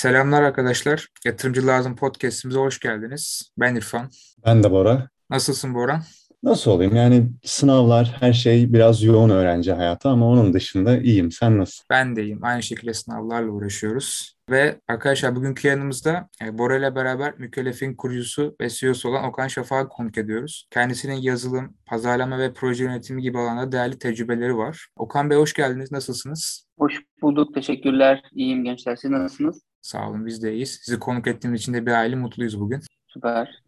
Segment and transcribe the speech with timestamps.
[0.00, 1.08] Selamlar arkadaşlar.
[1.24, 3.52] Yatırımcı Lazım podcastimize hoş geldiniz.
[3.58, 4.10] Ben İrfan.
[4.46, 5.08] Ben de Bora.
[5.30, 6.02] Nasılsın Bora?
[6.42, 6.96] Nasıl olayım?
[6.96, 11.30] Yani sınavlar, her şey biraz yoğun öğrenci hayatı ama onun dışında iyiyim.
[11.30, 11.86] Sen nasılsın?
[11.90, 12.44] Ben de iyiyim.
[12.44, 14.34] Aynı şekilde sınavlarla uğraşıyoruz.
[14.50, 19.88] Ve arkadaşlar bugünkü yanımızda e, Bora ile beraber Mükellef'in kurucusu ve CEO'su olan Okan Şafak'ı
[19.88, 20.66] konuk ediyoruz.
[20.70, 24.88] Kendisinin yazılım, pazarlama ve proje yönetimi gibi alanda değerli tecrübeleri var.
[24.96, 25.92] Okan Bey hoş geldiniz.
[25.92, 26.66] Nasılsınız?
[26.78, 27.54] Hoş bulduk.
[27.54, 28.22] Teşekkürler.
[28.32, 28.96] İyiyim gençler.
[28.96, 29.69] Siz nasılsınız?
[29.82, 30.26] Sağ olun.
[30.26, 30.80] Biz de iyiyiz.
[30.82, 32.80] Sizi konuk ettiğimiz için de bir aile mutluyuz bugün.
[33.06, 33.62] Süper.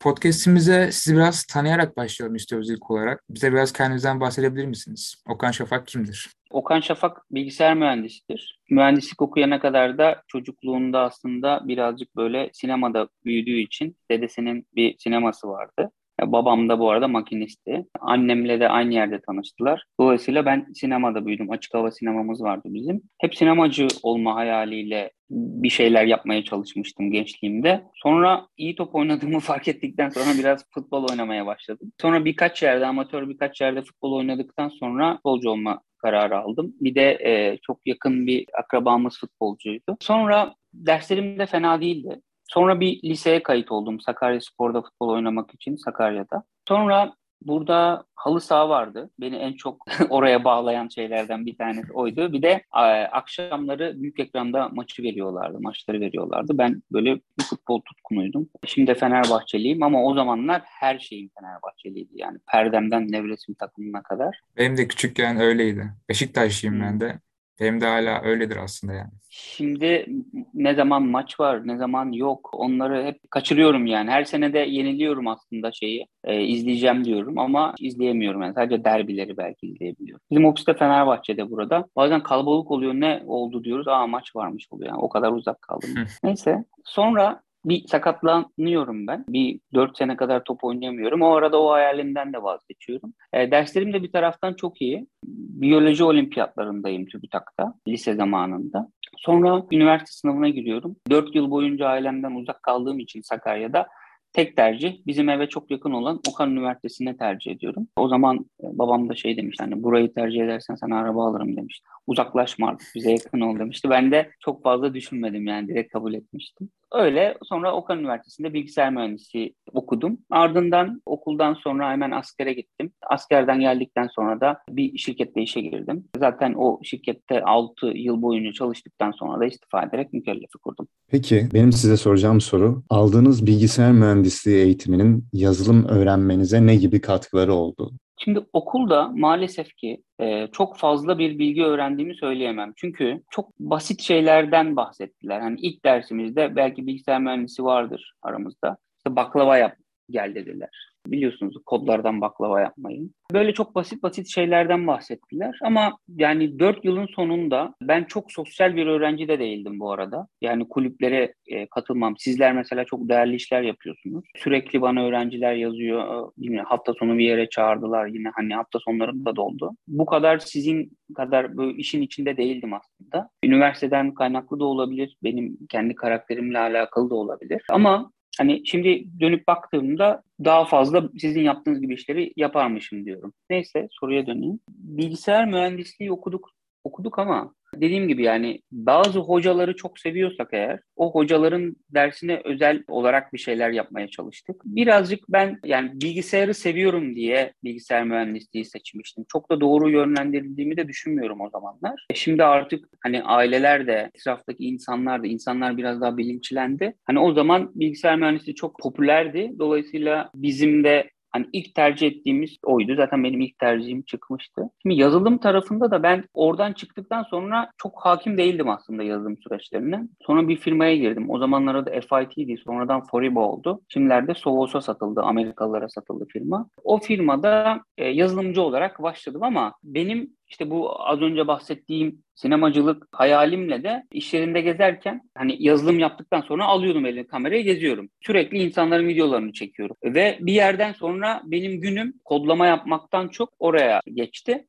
[0.00, 3.22] Podcast'imize sizi biraz tanıyarak başlayalım istiyoruz ilk olarak.
[3.30, 5.22] Bize biraz kendinizden bahsedebilir misiniz?
[5.28, 6.30] Okan Şafak kimdir?
[6.50, 8.60] Okan Şafak bilgisayar mühendisidir.
[8.70, 15.90] Mühendislik okuyana kadar da çocukluğunda aslında birazcık böyle sinemada büyüdüğü için dedesinin bir sineması vardı.
[16.22, 17.86] Babam da bu arada makinisti.
[18.00, 19.84] Annemle de aynı yerde tanıştılar.
[20.00, 21.50] Dolayısıyla ben sinemada büyüdüm.
[21.50, 23.02] Açık hava sinemamız vardı bizim.
[23.20, 27.84] Hep sinemacı olma hayaliyle bir şeyler yapmaya çalışmıştım gençliğimde.
[27.94, 31.92] Sonra iyi top oynadığımı fark ettikten sonra biraz futbol oynamaya başladım.
[32.00, 36.74] Sonra birkaç yerde amatör birkaç yerde futbol oynadıktan sonra futbolcu olma kararı aldım.
[36.80, 39.96] Bir de e, çok yakın bir akrabamız futbolcuydu.
[40.00, 42.20] Sonra derslerim de fena değildi.
[42.44, 46.44] Sonra bir liseye kayıt oldum Sakarya Spor'da futbol oynamak için Sakarya'da.
[46.68, 49.10] Sonra burada halı saha vardı.
[49.20, 52.32] Beni en çok oraya bağlayan şeylerden bir tanesi oydu.
[52.32, 52.80] Bir de e,
[53.12, 56.58] akşamları büyük ekranda maçı veriyorlardı, maçları veriyorlardı.
[56.58, 58.48] Ben böyle bir futbol tutkunuydum.
[58.66, 62.12] Şimdi Fenerbahçeliyim ama o zamanlar her şeyim Fenerbahçeliydi.
[62.14, 64.40] Yani perdemden nevresim takımına kadar.
[64.56, 65.92] Benim de küçükken öyleydi.
[66.08, 66.82] Beşiktaşlıyım hmm.
[66.82, 67.20] ben de.
[67.58, 69.10] Hem de hala öyledir aslında yani.
[69.30, 70.06] Şimdi
[70.54, 74.10] ne zaman maç var, ne zaman yok onları hep kaçırıyorum yani.
[74.10, 76.06] Her sene de yeniliyorum aslında şeyi.
[76.24, 78.54] E, izleyeceğim diyorum ama izleyemiyorum yani.
[78.54, 80.24] Sadece derbileri belki izleyebiliyorum.
[80.30, 81.86] Bizim ofiste Fenerbahçe'de burada.
[81.96, 83.88] Bazen kalabalık oluyor ne oldu diyoruz.
[83.88, 85.00] Aa maç varmış oluyor yani.
[85.00, 85.90] O kadar uzak kaldım.
[86.22, 86.64] Neyse.
[86.84, 89.24] Sonra bir sakatlanıyorum ben.
[89.28, 91.22] Bir dört sene kadar top oynayamıyorum.
[91.22, 93.14] O arada o hayalimden de vazgeçiyorum.
[93.32, 95.06] E, derslerim de bir taraftan çok iyi.
[95.24, 98.88] Biyoloji olimpiyatlarındayım TÜBİTAK'ta lise zamanında.
[99.16, 100.96] Sonra üniversite sınavına giriyorum.
[101.10, 103.86] Dört yıl boyunca ailemden uzak kaldığım için Sakarya'da
[104.34, 107.88] tek tercih bizim eve çok yakın olan Okan Üniversitesi'ne tercih ediyorum.
[107.96, 111.86] O zaman e, babam da şey demişti hani burayı tercih edersen sana araba alırım demişti.
[112.06, 113.90] Uzaklaşma artık bize yakın ol demişti.
[113.90, 116.68] Ben de çok fazla düşünmedim yani direkt kabul etmiştim.
[116.94, 120.18] Öyle sonra Okan Üniversitesi'nde bilgisayar mühendisi okudum.
[120.30, 122.92] Ardından okuldan sonra hemen askere gittim.
[123.10, 126.04] Askerden geldikten sonra da bir şirkette işe girdim.
[126.18, 130.88] Zaten o şirkette 6 yıl boyunca çalıştıktan sonra da istifa ederek mükellefi kurdum.
[131.08, 137.92] Peki benim size soracağım soru aldığınız bilgisayar mühendisliği eğitiminin yazılım öğrenmenize ne gibi katkıları oldu?
[138.24, 142.72] Şimdi okulda maalesef ki e, çok fazla bir bilgi öğrendiğimi söyleyemem.
[142.76, 145.40] Çünkü çok basit şeylerden bahsettiler.
[145.40, 148.76] Hani ilk dersimizde belki bilgisayar mühendisi vardır aramızda.
[148.98, 149.76] İşte baklava yap
[150.10, 150.93] gel dediler.
[151.06, 153.08] Biliyorsunuz kodlardan baklava yapmayı.
[153.32, 158.86] Böyle çok basit basit şeylerden bahsettiler ama yani dört yılın sonunda ben çok sosyal bir
[158.86, 160.28] öğrenci de değildim bu arada.
[160.40, 162.16] Yani kulüplere e, katılmam.
[162.18, 164.24] Sizler mesela çok değerli işler yapıyorsunuz.
[164.36, 166.32] Sürekli bana öğrenciler yazıyor.
[166.38, 168.06] Yine hafta sonu bir yere çağırdılar.
[168.06, 169.70] Yine hani hafta sonlarım da doldu.
[169.88, 173.30] Bu kadar sizin kadar böyle işin içinde değildim aslında.
[173.44, 175.16] Üniversiteden kaynaklı da olabilir.
[175.22, 177.62] Benim kendi karakterimle alakalı da olabilir.
[177.70, 183.32] Ama Hani şimdi dönüp baktığımda daha fazla sizin yaptığınız gibi işleri yaparmışım diyorum.
[183.50, 184.60] Neyse soruya döneyim.
[184.68, 186.50] Bilgisayar mühendisliği okuduk
[186.84, 193.32] okuduk ama dediğim gibi yani bazı hocaları çok seviyorsak eğer o hocaların dersine özel olarak
[193.32, 194.56] bir şeyler yapmaya çalıştık.
[194.64, 199.24] Birazcık ben yani bilgisayarı seviyorum diye bilgisayar mühendisliği seçmiştim.
[199.28, 202.06] Çok da doğru yönlendirildiğimi de düşünmüyorum o zamanlar.
[202.10, 206.94] E şimdi artık hani aileler de etraftaki insanlar da insanlar biraz daha bilinçlendi.
[207.04, 209.52] Hani o zaman bilgisayar mühendisliği çok popülerdi.
[209.58, 212.94] Dolayısıyla bizim de Hani ilk tercih ettiğimiz oydu.
[212.96, 214.62] Zaten benim ilk tercihim çıkmıştı.
[214.82, 220.02] Şimdi yazılım tarafında da ben oradan çıktıktan sonra çok hakim değildim aslında yazılım süreçlerine.
[220.26, 221.30] Sonra bir firmaya girdim.
[221.30, 222.56] O zamanlarda da FIT'di.
[222.56, 223.80] Sonradan Foriba oldu.
[223.88, 225.20] Şimdilerde Sovos'a satıldı.
[225.20, 226.68] Amerikalılara satıldı firma.
[226.84, 233.82] O firmada e, yazılımcı olarak başladım ama benim işte bu az önce bahsettiğim sinemacılık hayalimle
[233.82, 238.08] de iş yerinde gezerken hani yazılım yaptıktan sonra alıyordum eline kamerayı geziyorum.
[238.20, 239.96] Sürekli insanların videolarını çekiyorum.
[240.04, 244.66] Ve bir yerden sonra benim günüm kodlama yapmaktan çok oraya geçti.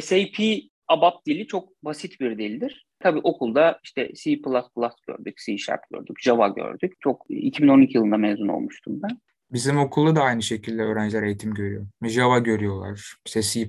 [0.00, 0.38] SAP
[0.88, 2.86] ABAP dili çok basit bir dildir.
[3.00, 4.34] Tabii okulda işte C++
[5.06, 6.92] gördük, C Sharp gördük, Java gördük.
[7.00, 9.18] Çok 2012 yılında mezun olmuştum ben.
[9.52, 11.86] Bizim okulda da aynı şekilde öğrenciler eğitim görüyor.
[12.02, 13.68] Java görüyorlar, işte C++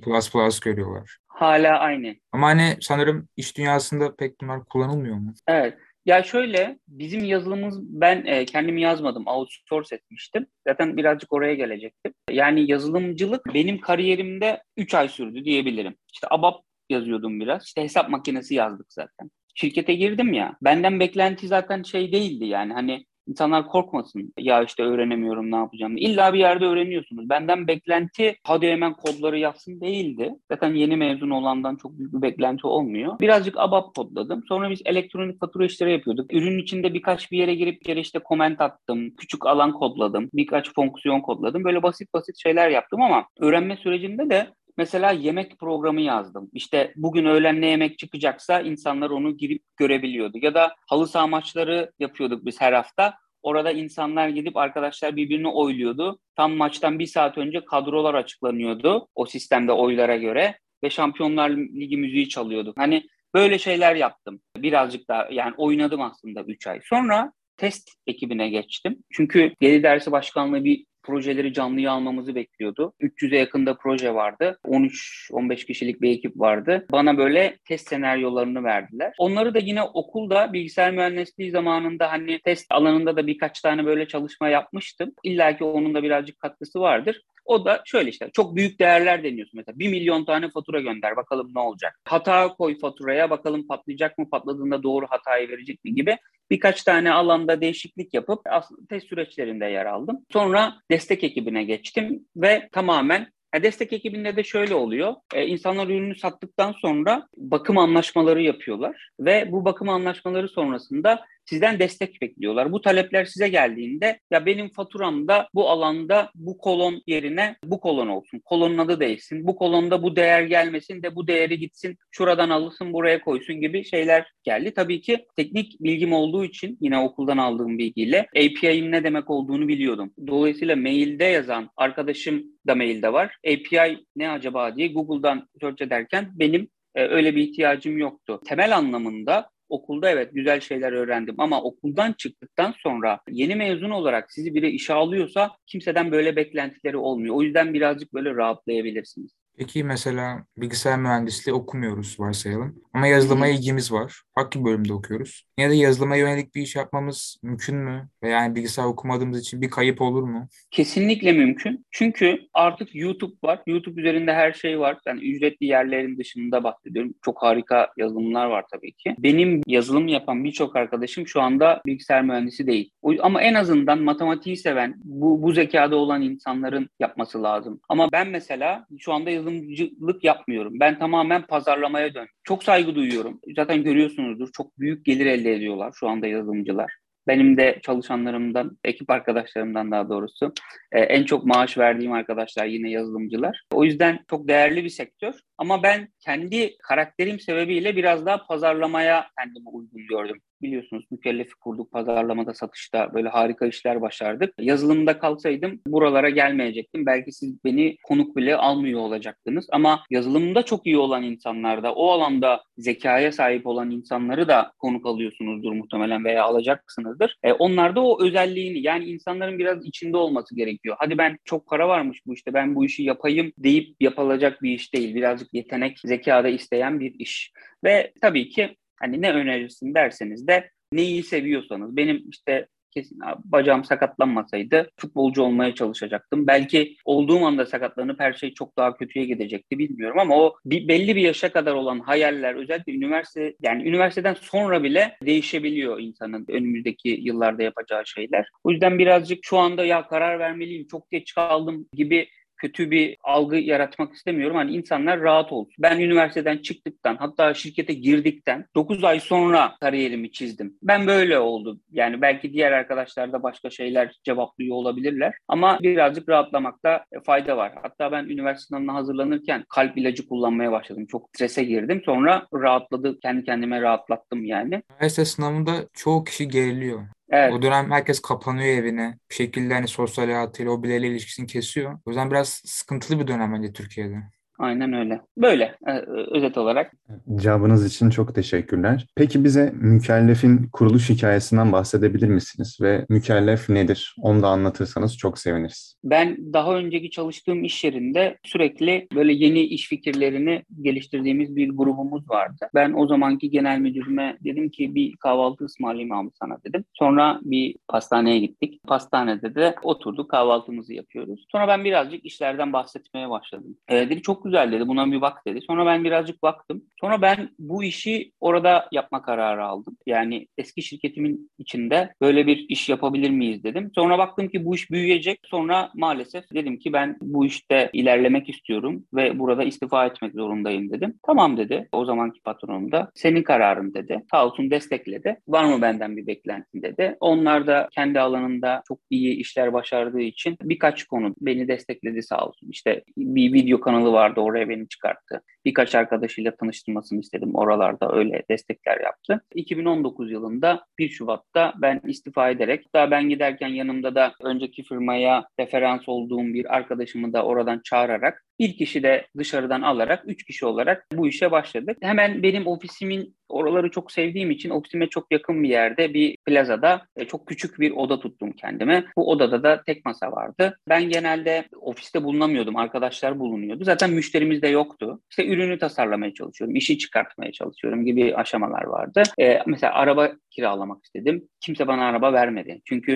[0.64, 1.18] görüyorlar.
[1.34, 2.14] Hala aynı.
[2.32, 5.34] Ama hani sanırım iş dünyasında pek bunlar kullanılmıyor mu?
[5.48, 5.78] Evet.
[6.06, 10.46] Ya şöyle bizim yazılımımız ben e, kendim yazmadım outsource etmiştim.
[10.68, 12.14] Zaten birazcık oraya gelecektim.
[12.30, 15.96] Yani yazılımcılık benim kariyerimde 3 ay sürdü diyebilirim.
[16.12, 17.66] İşte ABAP yazıyordum biraz.
[17.66, 19.30] İşte hesap makinesi yazdık zaten.
[19.54, 20.56] Şirkete girdim ya.
[20.62, 24.32] Benden beklenti zaten şey değildi yani hani İnsanlar korkmasın.
[24.38, 25.96] Ya işte öğrenemiyorum ne yapacağım.
[25.96, 27.28] İlla bir yerde öğreniyorsunuz.
[27.28, 30.34] Benden beklenti hadi hemen kodları yapsın değildi.
[30.50, 33.20] Zaten yeni mezun olandan çok büyük bir beklenti olmuyor.
[33.20, 34.42] Birazcık ABAP kodladım.
[34.48, 36.34] Sonra biz elektronik fatura işleri yapıyorduk.
[36.34, 39.10] Ürünün içinde birkaç bir yere girip yere işte comment attım.
[39.16, 40.30] Küçük alan kodladım.
[40.34, 41.64] Birkaç fonksiyon kodladım.
[41.64, 46.50] Böyle basit basit şeyler yaptım ama öğrenme sürecinde de Mesela yemek programı yazdım.
[46.52, 50.38] İşte bugün öğlen ne yemek çıkacaksa insanlar onu girip görebiliyordu.
[50.42, 53.14] Ya da halı saha maçları yapıyorduk biz her hafta.
[53.42, 56.18] Orada insanlar gidip arkadaşlar birbirini oyluyordu.
[56.36, 62.28] Tam maçtan bir saat önce kadrolar açıklanıyordu o sistemde oylara göre ve Şampiyonlar Ligi müziği
[62.28, 62.72] çalıyordu.
[62.76, 64.40] Hani böyle şeyler yaptım.
[64.56, 66.80] Birazcık daha yani oynadım aslında 3 ay.
[66.84, 68.98] Sonra test ekibine geçtim.
[69.12, 72.92] Çünkü Deli Dersi Başkanlığı bir projeleri canlıya almamızı bekliyordu.
[73.00, 74.58] 300'e yakında proje vardı.
[74.64, 76.86] 13-15 kişilik bir ekip vardı.
[76.92, 79.12] Bana böyle test senaryolarını verdiler.
[79.18, 84.48] Onları da yine okulda bilgisayar mühendisliği zamanında hani test alanında da birkaç tane böyle çalışma
[84.48, 85.12] yapmıştım.
[85.22, 87.20] İlla ki onun da birazcık katkısı vardır.
[87.44, 89.78] O da şöyle işte çok büyük değerler deniyorsun mesela.
[89.78, 92.00] Bir milyon tane fatura gönder bakalım ne olacak.
[92.04, 96.16] Hata koy faturaya bakalım patlayacak mı patladığında doğru hatayı verecek mi gibi
[96.50, 98.40] birkaç tane alanda değişiklik yapıp
[98.88, 100.18] test süreçlerinde yer aldım.
[100.32, 103.28] Sonra destek ekibine geçtim ve tamamen
[103.62, 105.14] destek ekibinde de şöyle oluyor.
[105.34, 112.22] E, insanlar ürünü sattıktan sonra bakım anlaşmaları yapıyorlar ve bu bakım anlaşmaları sonrasında sizden destek
[112.22, 112.72] bekliyorlar.
[112.72, 118.40] Bu talepler size geldiğinde ya benim faturamda bu alanda bu kolon yerine bu kolon olsun.
[118.44, 119.46] Kolonun adı değişsin.
[119.46, 121.96] Bu kolonda bu değer gelmesin de bu değeri gitsin.
[122.10, 124.74] Şuradan alırsın buraya koysun gibi şeyler geldi.
[124.74, 130.12] Tabii ki teknik bilgim olduğu için yine okuldan aldığım bilgiyle API'nin ne demek olduğunu biliyordum.
[130.26, 133.36] Dolayısıyla mailde yazan arkadaşım da mailde var.
[133.46, 138.40] API ne acaba diye Google'dan search ederken benim e, öyle bir ihtiyacım yoktu.
[138.46, 144.54] Temel anlamında okulda evet güzel şeyler öğrendim ama okuldan çıktıktan sonra yeni mezun olarak sizi
[144.54, 147.34] biri işe alıyorsa kimseden böyle beklentileri olmuyor.
[147.34, 149.43] O yüzden birazcık böyle rahatlayabilirsiniz.
[149.58, 152.76] Peki mesela bilgisayar mühendisliği okumuyoruz varsayalım.
[152.94, 154.22] Ama yazılıma ilgimiz var.
[154.34, 155.46] Hangi bölümde okuyoruz?
[155.58, 158.08] Ya da yazılıma yönelik bir iş yapmamız mümkün mü?
[158.22, 160.48] Ve yani bilgisayar okumadığımız için bir kayıp olur mu?
[160.70, 161.86] Kesinlikle mümkün.
[161.90, 163.62] Çünkü artık YouTube var.
[163.66, 164.98] YouTube üzerinde her şey var.
[165.06, 167.14] Yani ücretli yerlerin dışında bahsediyorum.
[167.24, 169.14] Çok harika yazılımlar var tabii ki.
[169.18, 172.90] Benim yazılım yapan birçok arkadaşım şu anda bilgisayar mühendisi değil.
[173.22, 177.80] Ama en azından matematiği seven, bu, bu zekada olan insanların yapması lazım.
[177.88, 180.72] Ama ben mesela şu anda yazılımcılık yapmıyorum.
[180.80, 182.26] Ben tamamen pazarlamaya dön.
[182.44, 183.40] Çok saygı duyuyorum.
[183.56, 184.48] Zaten görüyorsunuzdur.
[184.52, 186.92] Çok büyük gelir elde ediyorlar şu anda yazılımcılar.
[187.26, 190.52] Benim de çalışanlarımdan, ekip arkadaşlarımdan daha doğrusu
[190.92, 193.62] e, en çok maaş verdiğim arkadaşlar yine yazılımcılar.
[193.72, 195.34] O yüzden çok değerli bir sektör.
[195.58, 200.40] Ama ben kendi karakterim sebebiyle biraz daha pazarlamaya kendimi uygun gördüm.
[200.64, 204.54] Biliyorsunuz mükellefi kurduk, pazarlamada, satışta böyle harika işler başardık.
[204.58, 207.06] Yazılımda kalsaydım buralara gelmeyecektim.
[207.06, 209.66] Belki siz beni konuk bile almıyor olacaktınız.
[209.72, 215.72] Ama yazılımda çok iyi olan insanlarda, o alanda zekaya sahip olan insanları da konuk alıyorsunuzdur
[215.72, 217.36] muhtemelen veya alacaksınızdır.
[217.42, 220.96] E, onlarda o özelliğini yani insanların biraz içinde olması gerekiyor.
[220.98, 224.94] Hadi ben çok para varmış bu işte ben bu işi yapayım deyip yapılacak bir iş
[224.94, 225.14] değil.
[225.14, 227.52] Birazcık yetenek, zekada isteyen bir iş.
[227.84, 234.90] Ve tabii ki Hani ne önerirsin derseniz de neyi seviyorsanız benim işte kesin bacağım sakatlanmasaydı
[234.96, 236.46] futbolcu olmaya çalışacaktım.
[236.46, 241.16] Belki olduğum anda sakatlanıp her şey çok daha kötüye gidecekti bilmiyorum ama o bir, belli
[241.16, 247.62] bir yaşa kadar olan hayaller özellikle üniversite yani üniversiteden sonra bile değişebiliyor insanın önümüzdeki yıllarda
[247.62, 248.48] yapacağı şeyler.
[248.64, 252.28] O yüzden birazcık şu anda ya karar vermeliyim çok geç kaldım gibi
[252.64, 254.56] kötü bir algı yaratmak istemiyorum.
[254.56, 255.74] Hani insanlar rahat olsun.
[255.78, 260.78] Ben üniversiteden çıktıktan hatta şirkete girdikten 9 ay sonra kariyerimi çizdim.
[260.82, 261.80] Ben böyle oldu.
[261.90, 265.34] Yani belki diğer arkadaşlar da başka şeyler cevaplıyor olabilirler.
[265.48, 267.72] Ama birazcık rahatlamakta fayda var.
[267.82, 271.06] Hatta ben üniversite sınavına hazırlanırken kalp ilacı kullanmaya başladım.
[271.06, 272.02] Çok strese girdim.
[272.04, 273.18] Sonra rahatladı.
[273.20, 274.82] Kendi kendime rahatlattım yani.
[274.90, 277.00] Üniversite sınavında çoğu kişi geriliyor.
[277.28, 277.52] Evet.
[277.52, 279.18] O dönem herkes kapanıyor evine.
[279.30, 281.98] Bir şekilde hani sosyal hayatıyla, hobileriyle ilişkisini kesiyor.
[282.06, 284.33] O yüzden biraz sıkıntılı bir dönem bence Türkiye'de.
[284.58, 285.20] Aynen öyle.
[285.36, 285.92] Böyle e,
[286.30, 286.92] özet olarak.
[287.36, 289.06] Cevabınız için çok teşekkürler.
[289.16, 292.78] Peki bize mükellefin kuruluş hikayesinden bahsedebilir misiniz?
[292.82, 294.14] Ve mükellef nedir?
[294.18, 295.96] Onu da anlatırsanız çok seviniriz.
[296.04, 302.68] Ben daha önceki çalıştığım iş yerinde sürekli böyle yeni iş fikirlerini geliştirdiğimiz bir grubumuz vardı.
[302.74, 306.84] Ben o zamanki genel müdürüme dedim ki bir kahvaltı ısmarlayayım abi sana dedim.
[306.92, 308.80] Sonra bir pastaneye gittik.
[308.86, 311.46] Pastanede de oturduk kahvaltımızı yapıyoruz.
[311.52, 313.76] Sonra ben birazcık işlerden bahsetmeye başladım.
[313.88, 315.60] E, dedi çok güzel dedi buna bir bak dedi.
[315.66, 316.82] Sonra ben birazcık baktım.
[317.00, 319.96] Sonra ben bu işi orada yapma kararı aldım.
[320.06, 323.90] Yani eski şirketimin içinde böyle bir iş yapabilir miyiz dedim.
[323.94, 325.40] Sonra baktım ki bu iş büyüyecek.
[325.44, 331.14] Sonra maalesef dedim ki ben bu işte ilerlemek istiyorum ve burada istifa etmek zorundayım dedim.
[331.26, 333.10] Tamam dedi o zamanki patronum da.
[333.14, 334.24] Senin kararın dedi.
[334.30, 335.40] Sağ olsun destekledi.
[335.48, 337.16] Var mı benden bir beklentin dedi.
[337.20, 342.68] Onlar da kendi alanında çok iyi işler başardığı için birkaç konu beni destekledi sağ olsun.
[342.70, 345.40] İşte bir video kanalı vardı oraya beni çıkarttı.
[345.64, 347.54] Birkaç arkadaşıyla tanıştırmasını istedim.
[347.54, 349.40] Oralarda öyle destekler yaptı.
[349.54, 356.08] 2019 yılında 1 Şubat'ta ben istifa ederek daha ben giderken yanımda da önceki firmaya referans
[356.08, 361.28] olduğum bir arkadaşımı da oradan çağırarak bir kişi de dışarıdan alarak üç kişi olarak bu
[361.28, 361.96] işe başladık.
[362.00, 367.24] Hemen benim ofisimin oraları çok sevdiğim için ofisime çok yakın bir yerde bir plazada e,
[367.24, 369.04] çok küçük bir oda tuttum kendime.
[369.16, 370.78] Bu odada da tek masa vardı.
[370.88, 372.76] Ben genelde ofiste bulunamıyordum.
[372.76, 373.84] Arkadaşlar bulunuyordu.
[373.84, 375.20] Zaten müşterimiz de yoktu.
[375.30, 379.22] İşte ürünü tasarlamaya çalışıyorum, işi çıkartmaya çalışıyorum gibi aşamalar vardı.
[379.40, 381.48] Ee, mesela araba kiralamak istedim.
[381.60, 382.80] Kimse bana araba vermedi.
[382.84, 383.14] Çünkü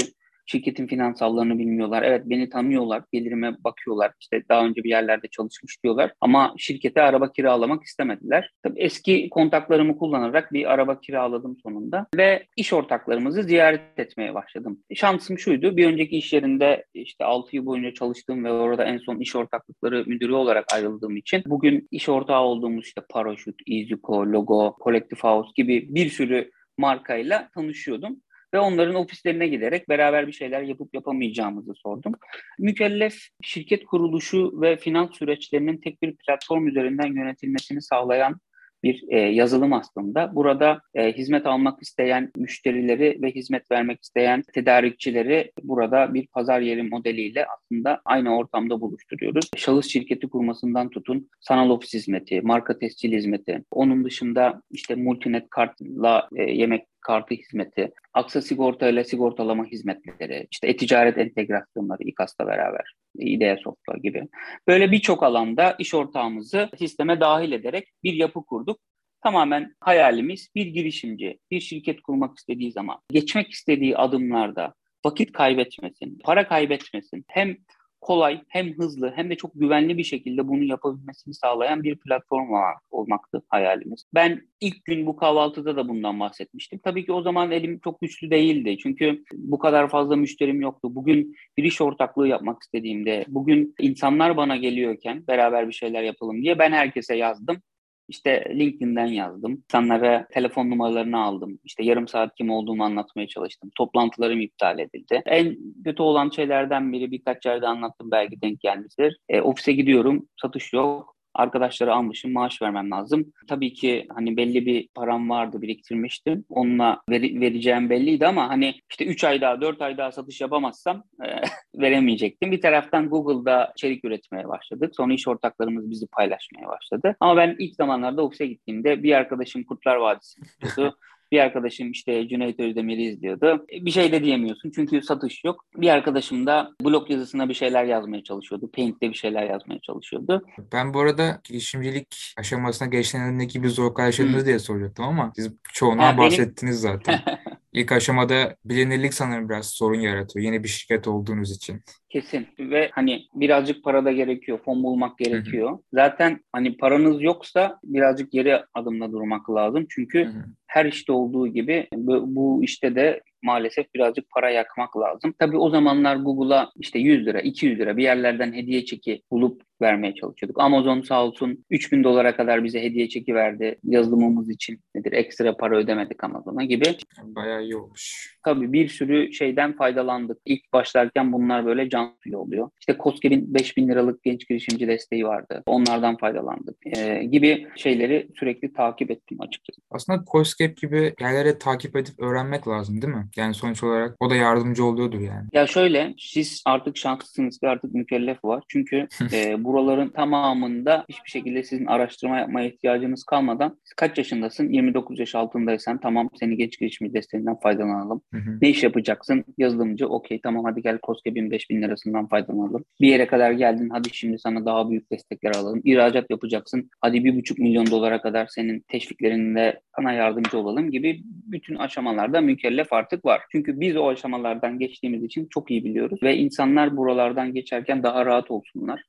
[0.50, 2.02] Şirketin finansallarını bilmiyorlar.
[2.02, 4.12] Evet beni tanıyorlar, gelirime bakıyorlar.
[4.20, 6.12] İşte daha önce bir yerlerde çalışmış diyorlar.
[6.20, 8.50] Ama şirkete araba kiralamak istemediler.
[8.62, 12.06] Tabii eski kontaklarımı kullanarak bir araba kiraladım sonunda.
[12.16, 14.78] Ve iş ortaklarımızı ziyaret etmeye başladım.
[14.94, 15.76] Şansım şuydu.
[15.76, 20.04] Bir önceki iş yerinde işte 6 yıl boyunca çalıştım ve orada en son iş ortaklıkları
[20.06, 25.86] müdürü olarak ayrıldığım için bugün iş ortağı olduğumuz işte Paraşüt, EasyCo, Logo, Collective House gibi
[25.88, 28.16] bir sürü markayla tanışıyordum
[28.54, 32.12] ve onların ofislerine giderek beraber bir şeyler yapıp yapamayacağımızı sordum.
[32.58, 38.40] Mükellef şirket kuruluşu ve finans süreçlerinin tek bir platform üzerinden yönetilmesini sağlayan
[38.82, 40.34] bir e, yazılım aslında.
[40.34, 46.82] Burada e, hizmet almak isteyen müşterileri ve hizmet vermek isteyen tedarikçileri burada bir pazar yeri
[46.82, 49.50] modeliyle aslında aynı ortamda buluşturuyoruz.
[49.56, 56.28] Şahıs şirketi kurmasından tutun sanal ofis hizmeti, marka tescil hizmeti, onun dışında işte multinet kartla
[56.36, 63.56] e, yemek kartı hizmeti, aksa sigorta ile sigortalama hizmetleri, işte e-ticaret entegrasyonları İKAS'la beraber, İDEA
[63.56, 64.28] Soft'la gibi.
[64.68, 68.80] Böyle birçok alanda iş ortağımızı sisteme dahil ederek bir yapı kurduk.
[69.22, 74.74] Tamamen hayalimiz bir girişimci, bir şirket kurmak istediği zaman, geçmek istediği adımlarda
[75.04, 77.24] vakit kaybetmesin, para kaybetmesin.
[77.28, 77.56] Hem
[78.00, 82.48] kolay hem hızlı hem de çok güvenli bir şekilde bunu yapabilmesini sağlayan bir platform
[82.90, 84.04] olmaktı hayalimiz.
[84.14, 86.78] Ben ilk gün bu kahvaltıda da bundan bahsetmiştim.
[86.84, 88.76] Tabii ki o zaman elim çok güçlü değildi.
[88.78, 90.94] Çünkü bu kadar fazla müşterim yoktu.
[90.94, 96.58] Bugün bir iş ortaklığı yapmak istediğimde, bugün insanlar bana geliyorken beraber bir şeyler yapalım diye
[96.58, 97.62] ben herkese yazdım.
[98.08, 99.52] İşte LinkedIn'den yazdım.
[99.52, 101.58] İnsanlara telefon numaralarını aldım.
[101.64, 103.70] İşte yarım saat kim olduğumu anlatmaya çalıştım.
[103.76, 105.22] Toplantılarım iptal edildi.
[105.26, 109.18] En kötü olan şeylerden biri birkaç yerde anlattım belki denk gelmiştir.
[109.28, 113.32] E, ofise gidiyorum, satış yok arkadaşlara almışım, maaş vermem lazım.
[113.48, 116.44] Tabii ki hani belli bir param vardı, biriktirmiştim.
[116.48, 121.04] Onunla ver, vereceğim belliydi ama hani işte 3 ay daha, 4 ay daha satış yapamazsam
[121.24, 121.26] e,
[121.80, 122.52] veremeyecektim.
[122.52, 124.92] Bir taraftan Google'da içerik üretmeye başladık.
[124.96, 127.16] Sonra iş ortaklarımız bizi paylaşmaya başladı.
[127.20, 130.40] Ama ben ilk zamanlarda ofise gittiğimde bir arkadaşım Kurtlar Vadisi.
[131.32, 133.66] Bir arkadaşım işte Cüneyt Özdemir'i izliyordu.
[133.72, 135.64] Bir şey de diyemiyorsun çünkü satış yok.
[135.76, 138.70] Bir arkadaşım da blog yazısına bir şeyler yazmaya çalışıyordu.
[138.76, 140.42] Paint'te bir şeyler yazmaya çalışıyordu.
[140.72, 146.80] Ben bu arada girişimcilik aşamasına geçenlerindeki bir zor yaşadınız diye soracaktım ama siz çoğundan bahsettiniz
[146.80, 147.20] zaten.
[147.72, 150.44] İlk aşamada bilinirlik sanırım biraz sorun yaratıyor.
[150.44, 151.82] Yeni bir şirket olduğunuz için.
[152.08, 155.70] Kesin ve hani birazcık para da gerekiyor, fon bulmak gerekiyor.
[155.70, 155.80] Hı hı.
[155.92, 159.86] Zaten hani paranız yoksa birazcık geri adımla durmak lazım.
[159.88, 160.44] Çünkü hı hı.
[160.66, 165.34] her işte olduğu gibi bu, bu işte de maalesef birazcık para yakmak lazım.
[165.38, 170.14] Tabii o zamanlar Google'a işte 100 lira, 200 lira bir yerlerden hediye çeki bulup vermeye
[170.14, 170.60] çalışıyorduk.
[170.60, 173.78] Amazon sağ olsun 3000 dolara kadar bize hediye çeki verdi.
[173.84, 176.84] Yazılımımız için nedir ekstra para ödemedik Amazon'a gibi.
[177.22, 178.34] Bayağı iyi olmuş.
[178.44, 180.38] Tabii bir sürü şeyden faydalandık.
[180.44, 182.70] İlk başlarken bunlar böyle can suyu oluyor.
[182.80, 185.62] İşte COSGAP'in 5000 liralık genç girişimci desteği vardı.
[185.66, 189.80] Onlardan faydalandık ee, gibi şeyleri sürekli takip ettim açıkçası.
[189.90, 193.26] Aslında COSGAP gibi yerlere takip edip öğrenmek lazım değil mi?
[193.36, 195.48] Yani sonuç olarak o da yardımcı oluyordur yani.
[195.52, 198.64] Ya şöyle siz artık şanslısınız ki artık mükellef var.
[198.68, 204.68] Çünkü e, bu buraların tamamında hiçbir şekilde sizin araştırma yapmaya ihtiyacınız kalmadan kaç yaşındasın?
[204.68, 208.22] 29 yaş altındaysan tamam seni geç gelişmiş desteğinden faydalanalım.
[208.34, 208.58] Hı hı.
[208.62, 209.44] Ne iş yapacaksın?
[209.58, 210.08] Yazılımcı.
[210.08, 212.84] Okey tamam hadi gel KOSGE 1000 bin lirasından faydalanalım.
[213.00, 215.80] Bir yere kadar geldin hadi şimdi sana daha büyük destekler alalım.
[215.84, 216.90] İhracat yapacaksın.
[217.00, 222.92] Hadi bir buçuk milyon dolara kadar senin teşviklerinde ana yardımcı olalım gibi bütün aşamalarda mükellef
[222.92, 223.42] artık var.
[223.52, 228.50] Çünkü biz o aşamalardan geçtiğimiz için çok iyi biliyoruz ve insanlar buralardan geçerken daha rahat
[228.50, 229.02] olsunlar.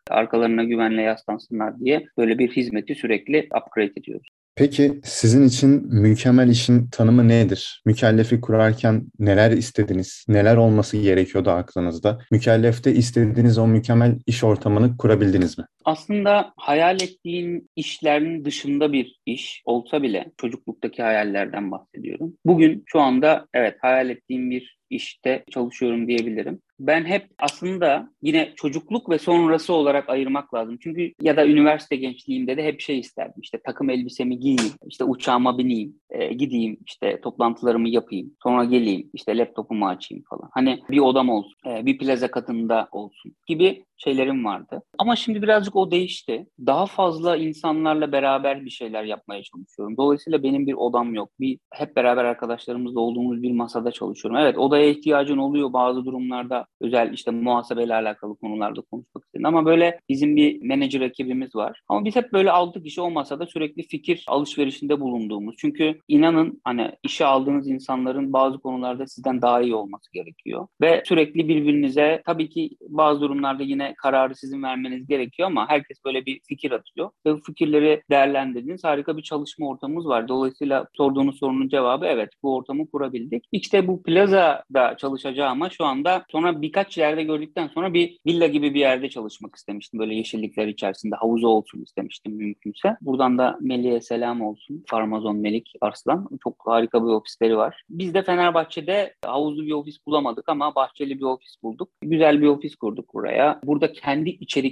[0.50, 4.27] Arkalarına güvenle yaslansınlar diye böyle bir hizmeti sürekli upgrade ediyoruz.
[4.56, 7.82] Peki sizin için mükemmel işin tanımı nedir?
[7.86, 10.25] Mükellefi kurarken neler istediniz?
[10.27, 12.20] Neler olması gerekiyordu aklınızda?
[12.32, 15.65] Mükellefte istediğiniz o mükemmel iş ortamını kurabildiniz mi?
[15.86, 22.34] Aslında hayal ettiğin işlerin dışında bir iş olsa bile çocukluktaki hayallerden bahsediyorum.
[22.46, 26.62] Bugün şu anda evet hayal ettiğim bir işte çalışıyorum diyebilirim.
[26.79, 30.77] Ben hep aslında yine çocukluk ve sonrası olarak ayırmak lazım.
[30.81, 33.41] Çünkü ya da üniversite gençliğimde de hep şey isterdim.
[33.41, 39.38] İşte takım elbisemi giyeyim, işte uçağıma bineyim, e, gideyim, işte toplantılarımı yapayım, sonra geleyim, işte
[39.38, 40.50] laptopumu açayım falan.
[40.53, 44.81] Hani bir odam olsun, e, bir plaza katında olsun gibi şeylerim vardı.
[45.00, 46.48] Ama şimdi birazcık o değişti.
[46.65, 49.98] Daha fazla insanlarla beraber bir şeyler yapmaya çalışıyorum.
[49.98, 51.29] Dolayısıyla benim bir odam yok.
[51.39, 54.39] Bir hep beraber arkadaşlarımızla olduğumuz bir masada çalışıyorum.
[54.41, 56.65] Evet odaya ihtiyacın oluyor bazı durumlarda.
[56.82, 59.46] Özel işte muhasebeyle alakalı konularda konuşmak istedim.
[59.46, 61.82] Ama böyle bizim bir manager ekibimiz var.
[61.88, 65.56] Ama biz hep böyle 6 kişi o masada sürekli fikir alışverişinde bulunduğumuz.
[65.58, 70.68] Çünkü inanın hani işe aldığınız insanların bazı konularda sizden daha iyi olması gerekiyor.
[70.82, 76.25] Ve sürekli birbirinize tabii ki bazı durumlarda yine kararı sizin vermeniz gerekiyor ama herkes böyle
[76.25, 77.10] bir fikir atıyor.
[77.25, 80.27] Ve bu fikirleri değerlendirdiğiniz harika bir çalışma ortamımız var.
[80.27, 83.43] Dolayısıyla sorduğunuz sorunun cevabı evet bu ortamı kurabildik.
[83.51, 88.74] İşte bu plazada çalışacağı ama şu anda sonra birkaç yerde gördükten sonra bir villa gibi
[88.74, 90.00] bir yerde çalışmak istemiştim.
[90.00, 92.98] Böyle yeşillikler içerisinde havuzu olsun istemiştim mümkünse.
[93.01, 94.84] Buradan da Melih'e selam olsun.
[94.88, 96.29] Farmazon Melik Arslan.
[96.43, 97.84] Çok harika bir ofisleri var.
[97.89, 101.89] Biz de Fenerbahçe'de havuzlu bir ofis bulamadık ama bahçeli bir ofis bulduk.
[102.01, 103.60] Güzel bir ofis kurduk buraya.
[103.63, 104.29] Burada kendi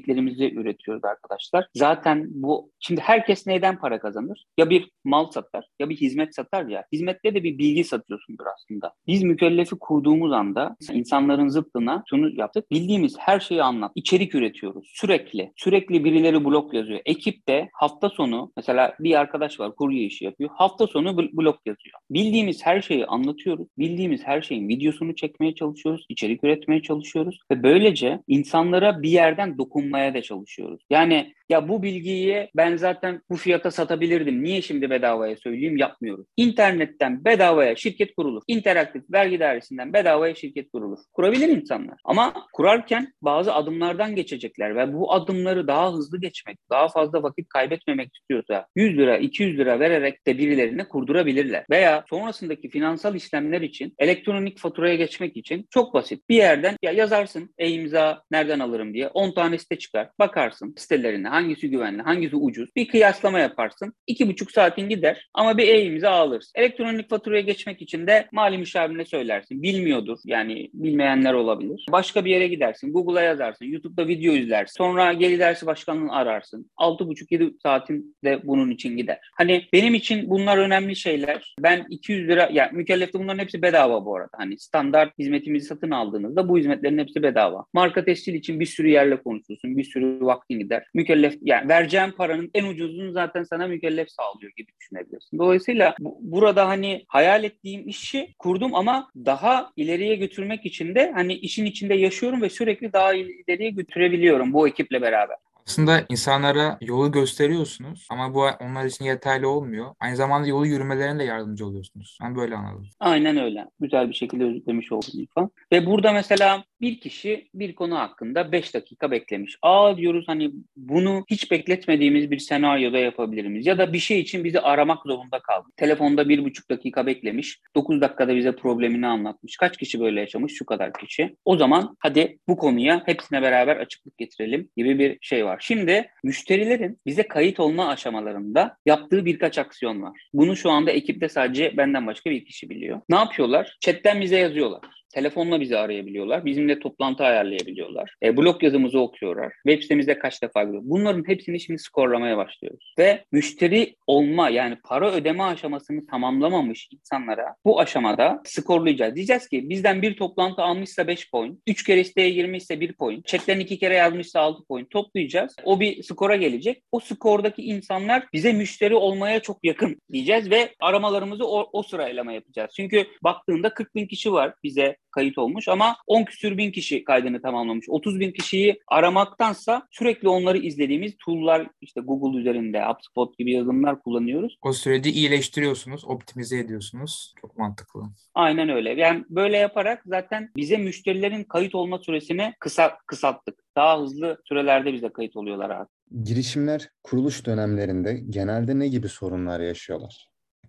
[0.08, 1.68] içeriklerimizi üretiyoruz arkadaşlar.
[1.76, 4.46] Zaten bu şimdi herkes neyden para kazanır?
[4.58, 6.84] Ya bir mal satar ya bir hizmet satar ya.
[6.94, 8.94] Hizmette de bir bilgi satıyorsundur aslında.
[9.08, 12.72] Biz mükellefi kurduğumuz anda insanların zıttına şunu yaptık.
[12.72, 13.92] Bildiğimiz her şeyi anlat.
[13.96, 15.52] İçerik üretiyoruz sürekli.
[15.56, 17.00] Sürekli birileri blog yazıyor.
[17.06, 20.50] Ekip de hafta sonu mesela bir arkadaş var kurye işi yapıyor.
[20.54, 22.00] Hafta sonu blog yazıyor.
[22.10, 23.68] Bildiğimiz her şeyi anlatıyoruz.
[23.78, 26.06] Bildiğimiz her şeyin videosunu çekmeye çalışıyoruz.
[26.10, 30.82] içerik üretmeye çalışıyoruz ve böylece insanlara bir yerden dokunmaya da çalışıyoruz.
[30.90, 34.44] Yani ya bu bilgiyi ben zaten bu fiyata satabilirdim.
[34.44, 35.78] Niye şimdi bedavaya söyleyeyim?
[35.78, 36.26] Yapmıyoruz.
[36.38, 38.42] İnternetten bedavaya şirket kurulur.
[38.48, 41.00] İnteraktif vergi dairesinden bedavaya şirket kurulur.
[41.14, 41.98] Kurabilir insanlar.
[42.06, 48.16] Ama kurarken bazı adımlardan geçecekler ve bu adımları daha hızlı geçmek, daha fazla vakit kaybetmemek
[48.16, 51.66] istiyorsa 100 lira, 200 lira vererek de birilerine kurdurabilirler.
[51.70, 56.30] Veya sonrasındaki finansal işlemler için elektronik faturaya geçmek için çok basit.
[56.30, 60.10] Bir yerden ya yazarsın e-imza nereden alırım diye 10 tane site çıkar.
[60.20, 62.70] Bakarsın sitelerine hangisi güvenli, hangisi ucuz.
[62.76, 63.94] Bir kıyaslama yaparsın.
[64.08, 66.52] iki buçuk saatin gider ama bir e-imza alırsın.
[66.56, 69.64] Elektronik faturaya geçmek için de mali müşavirine söylersin.
[69.64, 70.18] Bilmiyordur.
[70.26, 71.86] Yani bilmeyenler olabilir.
[71.92, 72.94] Başka bir yere gidersin.
[72.94, 73.66] Google'a yazarsın.
[73.66, 74.78] YouTube'da video izlersin.
[74.78, 76.72] Sonra geri dersi başkanlığını ararsın.
[76.78, 79.20] Altı buçuk yedi saatin de bunun için gider.
[79.38, 81.56] Hani benim için bunlar önemli şeyler.
[81.60, 84.38] Ben 200 lira, ya mükellefte bunların hepsi bedava bu arada.
[84.38, 87.66] Hani standart hizmetimizi satın aldığınızda bu hizmetlerin hepsi bedava.
[87.74, 89.78] Marka tescil için bir sürü yerle konuşursun.
[89.78, 90.84] Bir sürü vaktin gider.
[90.94, 95.40] Mükellef mükellef yani vereceğin paranın en ucuzunu zaten sana mükellef sağlıyor gibi düşünebilirsin.
[95.40, 101.34] Dolayısıyla bu, burada hani hayal ettiğim işi kurdum ama daha ileriye götürmek için de hani
[101.34, 105.38] işin içinde yaşıyorum ve sürekli daha ileriye götürebiliyorum bu ekiple beraber.
[105.68, 109.86] Aslında insanlara yolu gösteriyorsunuz ama bu onlar için yeterli olmuyor.
[110.00, 112.18] Aynı zamanda yolu yürümelerine de yardımcı oluyorsunuz.
[112.24, 112.88] Ben böyle anladım.
[113.00, 113.66] Aynen öyle.
[113.80, 115.52] Güzel bir şekilde özetlemiş oldun İrfan.
[115.72, 119.58] Ve burada mesela bir kişi bir konu hakkında 5 dakika beklemiş.
[119.62, 123.66] Aa diyoruz hani bunu hiç bekletmediğimiz bir senaryoda yapabilir miyiz?
[123.66, 125.68] Ya da bir şey için bizi aramak zorunda kaldı.
[125.78, 127.60] Telefonda bir buçuk dakika beklemiş.
[127.76, 129.58] 9 dakikada bize problemini anlatmış.
[129.58, 130.54] Kaç kişi böyle yaşamış?
[130.58, 131.36] Şu kadar kişi.
[131.46, 135.58] O zaman hadi bu konuya hepsine beraber açıklık getirelim gibi bir şey var.
[135.62, 140.28] Şimdi müşterilerin bize kayıt olma aşamalarında yaptığı birkaç aksiyon var.
[140.34, 143.02] Bunu şu anda ekipte sadece benden başka bir kişi biliyor.
[143.10, 143.78] Ne yapıyorlar?
[143.80, 144.82] Chatten bize yazıyorlar.
[145.14, 146.46] Telefonla bizi arayabiliyorlar.
[146.46, 148.16] Bizimle toplantı ayarlayabiliyorlar.
[148.24, 149.54] E, blog yazımızı okuyorlar.
[149.68, 150.84] Web sitemizde kaç defa görüyor.
[150.86, 152.94] Bunların hepsini şimdi skorlamaya başlıyoruz.
[153.00, 159.16] Ve müşteri olma yani para ödeme aşamasını tamamlamamış insanlara bu aşamada skorlayacağız.
[159.16, 163.60] Diyeceğiz ki bizden bir toplantı almışsa 5 point, 3 kere isteğe girmişse 1 point, chatten
[163.60, 165.56] 2 kere yazmışsa 6 point toplayacağız.
[165.64, 166.84] O bir skora gelecek.
[166.92, 172.72] O skordaki insanlar bize müşteri olmaya çok yakın diyeceğiz ve aramalarımızı o, o sırayla yapacağız.
[172.76, 177.42] Çünkü baktığında 40 bin kişi var bize kayıt olmuş ama 10 küsür bin kişi kaydını
[177.42, 177.86] tamamlamış.
[177.90, 184.58] 30 bin kişiyi aramaktansa sürekli onları izlediğimiz tool'lar işte Google üzerinde HubSpot gibi yazılımlar kullanıyoruz.
[184.62, 187.34] O süreci iyileştiriyorsunuz, optimize ediyorsunuz.
[187.42, 188.02] Çok mantıklı.
[188.34, 188.90] Aynen öyle.
[188.94, 193.56] Yani böyle yaparak zaten bize müşterilerin kayıt olma süresini kısa kısalttık.
[193.76, 195.98] Daha hızlı sürelerde bize kayıt oluyorlar artık.
[196.24, 200.28] Girişimler kuruluş dönemlerinde genelde ne gibi sorunlar yaşıyorlar?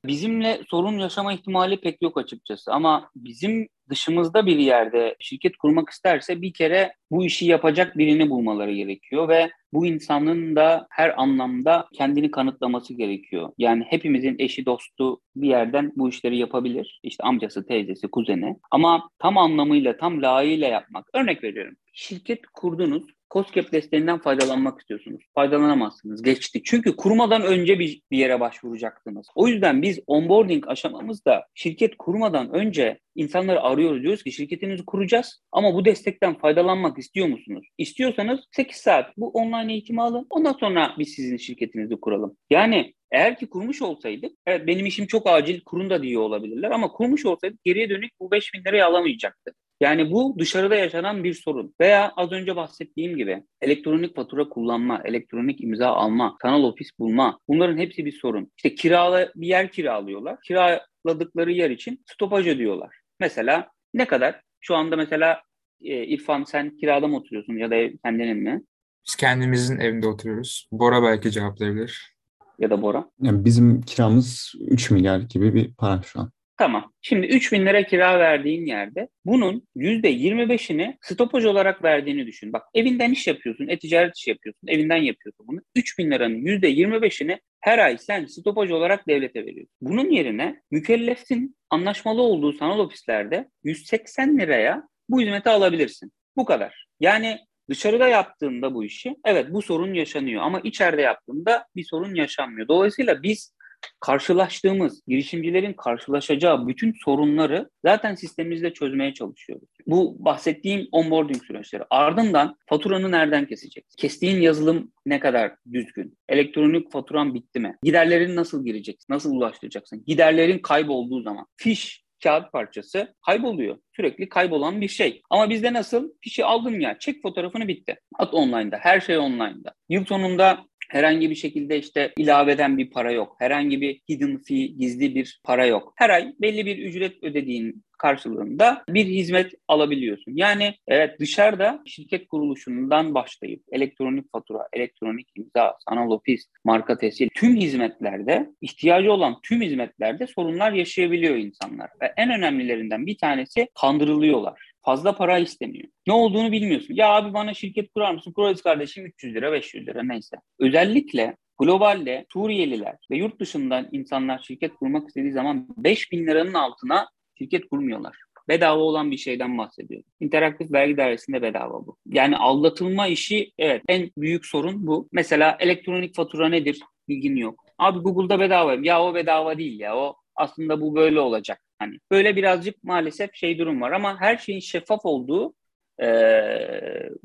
[0.08, 6.42] Bizimle sorun yaşama ihtimali pek yok açıkçası ama bizim dışımızda bir yerde şirket kurmak isterse
[6.42, 12.30] bir kere bu işi yapacak birini bulmaları gerekiyor ve bu insanın da her anlamda kendini
[12.30, 13.52] kanıtlaması gerekiyor.
[13.58, 17.00] Yani hepimizin eşi dostu bir yerden bu işleri yapabilir.
[17.02, 18.56] İşte amcası, teyzesi, kuzeni.
[18.70, 21.06] Ama tam anlamıyla, tam layığıyla yapmak.
[21.14, 21.74] Örnek veriyorum.
[21.92, 25.22] Şirket kurdunuz COSGAP desteğinden faydalanmak istiyorsunuz.
[25.34, 26.22] Faydalanamazsınız.
[26.22, 26.62] Geçti.
[26.64, 29.26] Çünkü kurmadan önce bir, bir yere başvuracaktınız.
[29.34, 34.02] O yüzden biz onboarding aşamamızda şirket kurmadan önce insanları arıyoruz.
[34.02, 37.66] Diyoruz ki şirketinizi kuracağız ama bu destekten faydalanmak istiyor musunuz?
[37.78, 40.26] İstiyorsanız 8 saat bu online eğitimi alın.
[40.30, 42.36] Ondan sonra biz sizin şirketinizi kuralım.
[42.50, 46.88] Yani eğer ki kurmuş olsaydık, evet benim işim çok acil kurun da diyor olabilirler ama
[46.88, 49.52] kurmuş olsaydık geriye dönük bu 5 bin lirayı alamayacaktı.
[49.80, 51.74] Yani bu dışarıda yaşanan bir sorun.
[51.80, 57.78] Veya az önce bahsettiğim gibi elektronik fatura kullanma, elektronik imza alma, kanal ofis bulma bunların
[57.78, 58.52] hepsi bir sorun.
[58.56, 60.38] İşte kirala bir yer kiralıyorlar.
[60.40, 62.96] Kiraladıkları yer için stopaj ödüyorlar.
[63.20, 64.40] Mesela ne kadar?
[64.60, 65.42] Şu anda mesela
[65.80, 68.62] e, İrfan sen kirada mı oturuyorsun ya da ev kendinin mi?
[69.06, 70.68] Biz kendimizin evinde oturuyoruz.
[70.72, 72.18] Bora belki cevaplayabilir.
[72.58, 73.10] Ya da Bora.
[73.20, 76.30] Yani bizim kiramız 3 milyar gibi bir para şu an.
[76.58, 76.92] Tamam.
[77.02, 82.52] Şimdi 3 bin lira kira verdiğin yerde bunun %25'ini stopaj olarak verdiğini düşün.
[82.52, 85.60] Bak evinden iş yapıyorsun, e-ticaret iş yapıyorsun, evinden yapıyorsun bunu.
[85.74, 89.74] 3 bin liranın %25'ini her ay sen stopaj olarak devlete veriyorsun.
[89.80, 96.12] Bunun yerine mükellefsin anlaşmalı olduğu sanal ofislerde 180 liraya bu hizmeti alabilirsin.
[96.36, 96.86] Bu kadar.
[97.00, 97.38] Yani
[97.70, 102.68] Dışarıda yaptığında bu işi evet bu sorun yaşanıyor ama içeride yaptığında bir sorun yaşanmıyor.
[102.68, 103.54] Dolayısıyla biz
[104.00, 109.68] karşılaştığımız, girişimcilerin karşılaşacağı bütün sorunları zaten sistemimizde çözmeye çalışıyoruz.
[109.86, 111.82] Bu bahsettiğim onboarding süreçleri.
[111.90, 113.96] Ardından faturanı nereden keseceksin?
[113.96, 116.18] Kestiğin yazılım ne kadar düzgün?
[116.28, 117.76] Elektronik faturan bitti mi?
[117.82, 119.14] Giderlerini nasıl gireceksin?
[119.14, 120.04] Nasıl ulaştıracaksın?
[120.06, 121.46] Giderlerin kaybolduğu zaman.
[121.56, 123.78] Fiş kağıt parçası kayboluyor.
[123.96, 125.22] Sürekli kaybolan bir şey.
[125.30, 126.10] Ama bizde nasıl?
[126.20, 128.00] Fişi aldın ya, çek fotoğrafını bitti.
[128.18, 129.74] At online'da, her şey online'da.
[129.88, 133.36] Yıl sonunda Herhangi bir şekilde işte ilaveden bir para yok.
[133.38, 135.92] Herhangi bir hidden fee, gizli bir para yok.
[135.96, 140.32] Her ay belli bir ücret ödediğin karşılığında bir hizmet alabiliyorsun.
[140.36, 147.56] Yani evet dışarıda şirket kuruluşundan başlayıp elektronik fatura, elektronik imza, sanal ofis, marka tescil tüm
[147.56, 151.90] hizmetlerde ihtiyacı olan tüm hizmetlerde sorunlar yaşayabiliyor insanlar.
[152.02, 155.88] Ve en önemlilerinden bir tanesi kandırılıyorlar fazla para isteniyor.
[156.06, 156.94] Ne olduğunu bilmiyorsun.
[156.94, 158.32] Ya abi bana şirket kurar mısın?
[158.32, 160.36] Kurarız kardeşim 300 lira 500 lira neyse.
[160.58, 167.08] Özellikle globalde Suriyeliler ve yurt dışından insanlar şirket kurmak istediği zaman 5 bin liranın altına
[167.38, 168.16] şirket kurmuyorlar.
[168.48, 170.10] Bedava olan bir şeyden bahsediyorum.
[170.20, 171.96] İnteraktif vergi dairesinde bedava bu.
[172.06, 175.08] Yani aldatılma işi evet en büyük sorun bu.
[175.12, 176.80] Mesela elektronik fatura nedir?
[177.08, 177.64] Bilgin yok.
[177.78, 178.74] Abi Google'da bedava.
[178.74, 179.96] Ya o bedava değil ya.
[179.96, 181.60] O aslında bu böyle olacak.
[181.78, 185.54] Hani böyle birazcık maalesef şey durum var ama her şeyin şeffaf olduğu
[186.02, 186.08] e,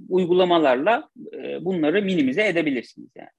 [0.09, 3.29] uygulamalarla e, bunları minimize edebilirsiniz yani.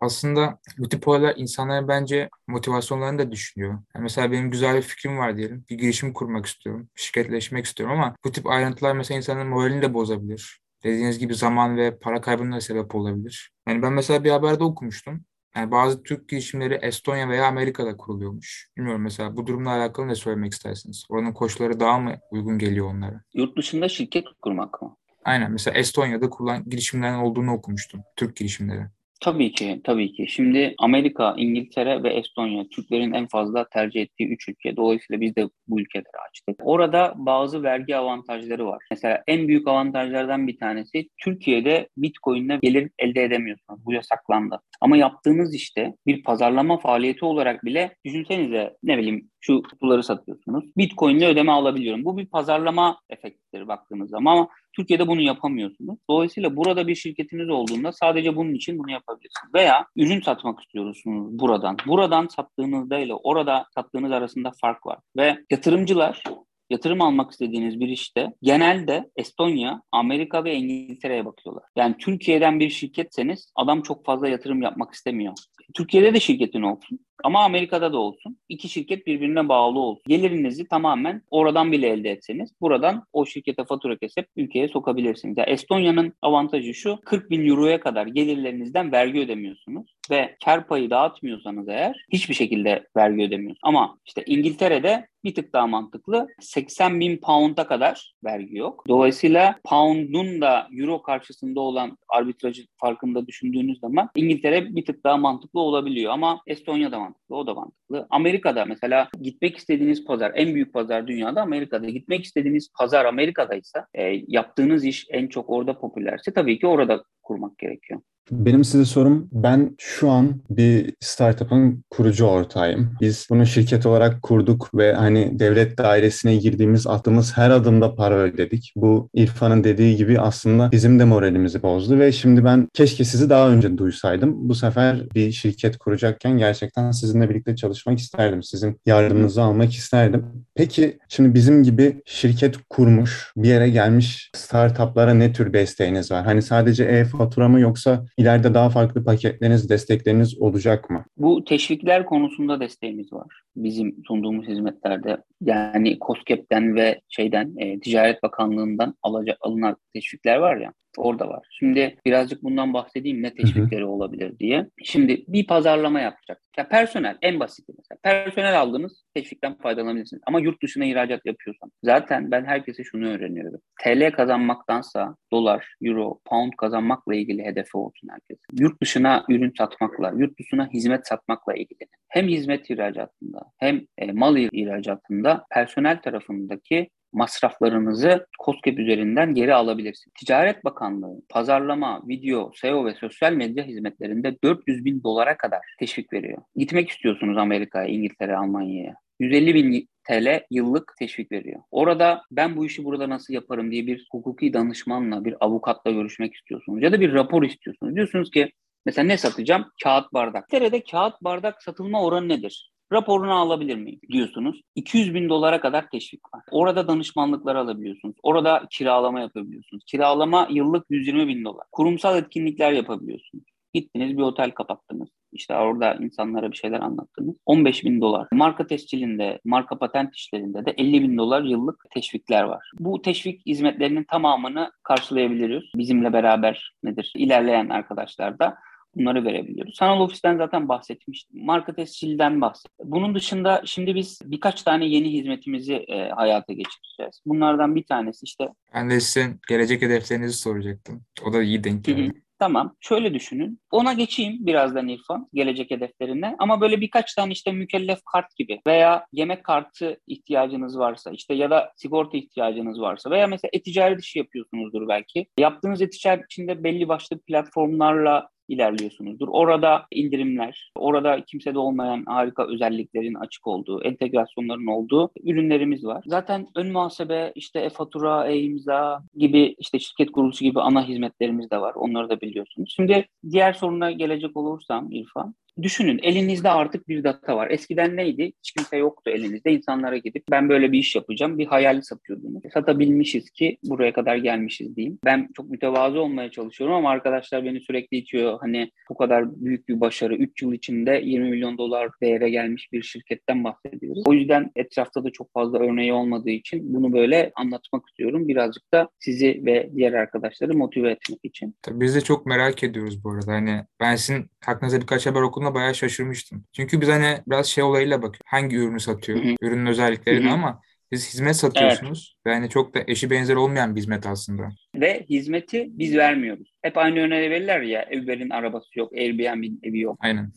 [0.00, 3.72] Aslında bu tip olaylar insanların bence motivasyonlarını da düşünüyor.
[3.72, 5.64] Yani mesela benim güzel bir fikrim var diyelim.
[5.70, 6.88] Bir girişim kurmak istiyorum.
[6.94, 10.60] Şirketleşmek istiyorum ama bu tip ayrıntılar mesela insanın moralini de bozabilir.
[10.84, 13.50] Dediğiniz gibi zaman ve para kaybına sebep olabilir.
[13.68, 15.24] Yani ben mesela bir haberde okumuştum.
[15.56, 18.68] Yani bazı Türk girişimleri Estonya veya Amerika'da kuruluyormuş.
[18.76, 21.04] Bilmiyorum mesela bu durumla alakalı ne söylemek istersiniz?
[21.08, 23.20] Oranın koşulları daha mı uygun geliyor onlara?
[23.34, 24.96] Yurt dışında şirket kurmak mı?
[25.24, 28.00] Aynen mesela Estonya'da kurulan girişimlerin olduğunu okumuştum.
[28.16, 28.86] Türk girişimleri.
[29.20, 30.26] Tabii ki, tabii ki.
[30.28, 34.76] Şimdi Amerika, İngiltere ve Estonya Türklerin en fazla tercih ettiği üç ülke.
[34.76, 36.56] Dolayısıyla biz de bu ülkeleri açtık.
[36.62, 38.84] Orada bazı vergi avantajları var.
[38.90, 43.80] Mesela en büyük avantajlardan bir tanesi Türkiye'de Bitcoin'le gelir elde edemiyorsunuz.
[43.86, 44.60] Bu yasaklandı.
[44.80, 50.64] Ama yaptığınız işte bir pazarlama faaliyeti olarak bile düşünsenize ne bileyim Şu kutuları satıyorsunuz.
[50.76, 52.04] Bitcoin ile ödeme alabiliyorum.
[52.04, 55.98] Bu bir pazarlama efektidir baktığınız zaman ama Türkiye'de bunu yapamıyorsunuz.
[56.10, 59.54] Dolayısıyla burada bir şirketiniz olduğunda sadece bunun için bunu yapabilirsiniz.
[59.54, 61.76] Veya ürün satmak istiyorsunuz buradan.
[61.86, 64.98] Buradan sattığınızda ile orada sattığınız arasında fark var.
[65.16, 66.22] Ve yatırımcılar
[66.70, 71.64] yatırım almak istediğiniz bir işte genelde Estonya, Amerika ve İngiltere'ye bakıyorlar.
[71.76, 75.34] Yani Türkiye'den bir şirketseniz adam çok fazla yatırım yapmak istemiyor.
[75.74, 78.38] Türkiye'de de şirketin olsun ama Amerika'da da olsun.
[78.48, 80.02] İki şirket birbirine bağlı olsun.
[80.06, 85.38] Gelirinizi tamamen oradan bile elde etseniz buradan o şirkete fatura kesip ülkeye sokabilirsiniz.
[85.38, 91.68] Yani Estonya'nın avantajı şu 40 bin euroya kadar gelirlerinizden vergi ödemiyorsunuz ve kar payı dağıtmıyorsanız
[91.68, 93.60] eğer hiçbir şekilde vergi ödemiyorsunuz.
[93.62, 96.28] Ama işte İngiltere'de bir tık daha mantıklı.
[96.40, 98.84] 80 bin pound'a kadar vergi yok.
[98.88, 105.60] Dolayısıyla pound'un da euro karşısında olan arbitrajı farkında düşündüğünüz zaman İngiltere bir tık daha mantıklı
[105.60, 106.12] olabiliyor.
[106.12, 108.06] Ama Estonya da mantıklı, o da mantıklı.
[108.10, 111.90] Amerika'da mesela gitmek istediğiniz pazar, en büyük pazar dünyada Amerika'da.
[111.90, 117.58] Gitmek istediğiniz pazar Amerika'daysa, e, yaptığınız iş en çok orada popülerse tabii ki orada kurmak
[117.58, 118.00] gerekiyor.
[118.30, 122.96] Benim size sorum, ben şu an bir startup'ın kurucu ortağıyım.
[123.00, 128.72] Biz bunu şirket olarak kurduk ve hani devlet dairesine girdiğimiz attığımız her adımda para ödedik.
[128.76, 133.50] Bu İrfan'ın dediği gibi aslında bizim de moralimizi bozdu ve şimdi ben keşke sizi daha
[133.50, 134.48] önce duysaydım.
[134.48, 138.42] Bu sefer bir şirket kuracakken gerçekten sizinle birlikte çalışmak isterdim.
[138.42, 140.26] Sizin yardımınızı almak isterdim.
[140.54, 146.24] Peki şimdi bizim gibi şirket kurmuş, bir yere gelmiş startuplara ne tür desteğiniz var?
[146.24, 146.84] Hani sadece
[147.14, 151.04] e-fatura mı yoksa ileride daha farklı paketleriniz, destekleriniz olacak mı?
[151.16, 153.42] Bu teşvikler konusunda desteğimiz var.
[153.56, 160.72] Bizim sunduğumuz hizmetlerde yani COSGAP'ten ve şeyden e, Ticaret Bakanlığı'ndan alacak, alınan teşvikler var ya
[160.96, 161.46] orada var.
[161.50, 163.90] Şimdi birazcık bundan bahsedeyim ne teşvikleri hı hı.
[163.90, 164.70] olabilir diye.
[164.84, 166.40] Şimdi bir pazarlama yapacak.
[166.58, 167.98] Ya personel en basiti mesela.
[168.02, 170.22] Personel aldınız teşvikten faydalanabilirsiniz.
[170.26, 171.70] Ama yurt dışına ihracat yapıyorsan.
[171.82, 173.60] Zaten ben herkese şunu öğreniyorum.
[173.82, 178.38] TL kazanmaktansa dolar, euro, pound kazanmakla ilgili hedefi olsun herkes.
[178.52, 181.88] Yurt dışına ürün satmakla, yurt dışına hizmet satmakla ilgili.
[182.08, 190.14] Hem hizmet ihracatında hem e, mal ihracatında personel tarafındaki masraflarınızı COSGAP üzerinden geri alabilirsiniz.
[190.18, 196.42] Ticaret Bakanlığı pazarlama, video, SEO ve sosyal medya hizmetlerinde 400 bin dolara kadar teşvik veriyor.
[196.56, 198.94] Gitmek istiyorsunuz Amerika'ya, İngiltere, Almanya'ya.
[199.20, 201.60] 150 bin TL yıllık teşvik veriyor.
[201.70, 206.82] Orada ben bu işi burada nasıl yaparım diye bir hukuki danışmanla, bir avukatla görüşmek istiyorsunuz
[206.82, 207.94] ya da bir rapor istiyorsunuz.
[207.94, 208.52] Diyorsunuz ki
[208.86, 209.64] mesela ne satacağım?
[209.82, 210.44] Kağıt bardak.
[210.52, 212.73] İngiltere'de kağıt bardak satılma oranı nedir?
[212.94, 214.60] Raporunu alabilir miyim diyorsunuz.
[214.74, 216.42] 200 bin dolara kadar teşvik var.
[216.50, 218.16] Orada danışmanlıklar alabiliyorsunuz.
[218.22, 219.84] Orada kiralama yapabiliyorsunuz.
[219.86, 221.66] Kiralama yıllık 120 bin dolar.
[221.72, 223.44] Kurumsal etkinlikler yapabiliyorsunuz.
[223.74, 225.08] Gittiniz bir otel kapattınız.
[225.32, 227.36] İşte orada insanlara bir şeyler anlattınız.
[227.46, 228.28] 15 bin dolar.
[228.32, 232.70] Marka tescilinde, marka patent işlerinde de 50 bin dolar yıllık teşvikler var.
[232.78, 235.72] Bu teşvik hizmetlerinin tamamını karşılayabiliyoruz.
[235.76, 237.12] Bizimle beraber nedir?
[237.16, 238.54] İlerleyen arkadaşlar da
[238.96, 239.76] bunları verebiliyoruz.
[239.76, 241.44] Sanal ofisten zaten bahsetmiştim.
[241.44, 242.86] Marka tescilden bahsettim.
[242.90, 247.22] Bunun dışında şimdi biz birkaç tane yeni hizmetimizi e, hayata geçireceğiz.
[247.26, 248.48] Bunlardan bir tanesi işte...
[248.74, 251.04] Ben de sizin gelecek hedeflerinizi soracaktım.
[251.26, 252.24] O da iyi denk geldi.
[252.38, 252.76] Tamam.
[252.80, 253.60] Şöyle düşünün.
[253.70, 256.36] Ona geçeyim birazdan İrfan gelecek hedeflerine.
[256.38, 261.50] Ama böyle birkaç tane işte mükellef kart gibi veya yemek kartı ihtiyacınız varsa işte ya
[261.50, 265.26] da sigorta ihtiyacınız varsa veya mesela e-ticaret işi yapıyorsunuzdur belki.
[265.38, 269.28] Yaptığınız e-ticaret içinde belli başlı platformlarla ilerliyorsunuzdur.
[269.28, 276.04] Orada indirimler, orada kimsede olmayan harika özelliklerin açık olduğu, entegrasyonların olduğu ürünlerimiz var.
[276.06, 281.74] Zaten ön muhasebe, işte e-fatura, e-imza gibi işte şirket kuruluşu gibi ana hizmetlerimiz de var.
[281.74, 282.72] Onları da biliyorsunuz.
[282.76, 287.50] Şimdi diğer soruna gelecek olursam İrfan, Düşünün elinizde artık bir data var.
[287.50, 288.32] Eskiden neydi?
[288.38, 289.52] Hiç kimse yoktu elinizde.
[289.52, 291.38] İnsanlara gidip ben böyle bir iş yapacağım.
[291.38, 292.42] Bir hayal satıyordunuz.
[292.54, 294.98] Satabilmişiz ki buraya kadar gelmişiz diyeyim.
[295.04, 298.38] Ben çok mütevazı olmaya çalışıyorum ama arkadaşlar beni sürekli itiyor.
[298.40, 300.16] Hani bu kadar büyük bir başarı.
[300.16, 304.02] 3 yıl içinde 20 milyon dolar değere gelmiş bir şirketten bahsediyoruz.
[304.06, 308.28] O yüzden etrafta da çok fazla örneği olmadığı için bunu böyle anlatmak istiyorum.
[308.28, 311.56] Birazcık da sizi ve diğer arkadaşları motive etmek için.
[311.62, 313.32] Tabii biz de çok merak ediyoruz bu arada.
[313.32, 316.44] Hani ben sizin hakkınızda birkaç haber okudum olduğuna bayağı şaşırmıştım.
[316.52, 318.20] Çünkü biz hani biraz şey olayıyla bakıyoruz.
[318.26, 319.18] Hangi ürünü satıyor?
[319.24, 319.34] Hı-hı.
[319.42, 320.34] Ürünün özelliklerini Hı-hı.
[320.34, 320.60] ama
[320.92, 322.16] siz hizmet satıyorsunuz.
[322.16, 322.26] Evet.
[322.26, 324.48] Ve hani çok da eşi benzeri olmayan bir hizmet aslında.
[324.74, 326.54] Ve hizmeti biz vermiyoruz.
[326.62, 329.96] Hep aynı örneği verirler ya Uber'in arabası yok, Airbnb'in evi yok.
[330.00, 330.32] Aynen.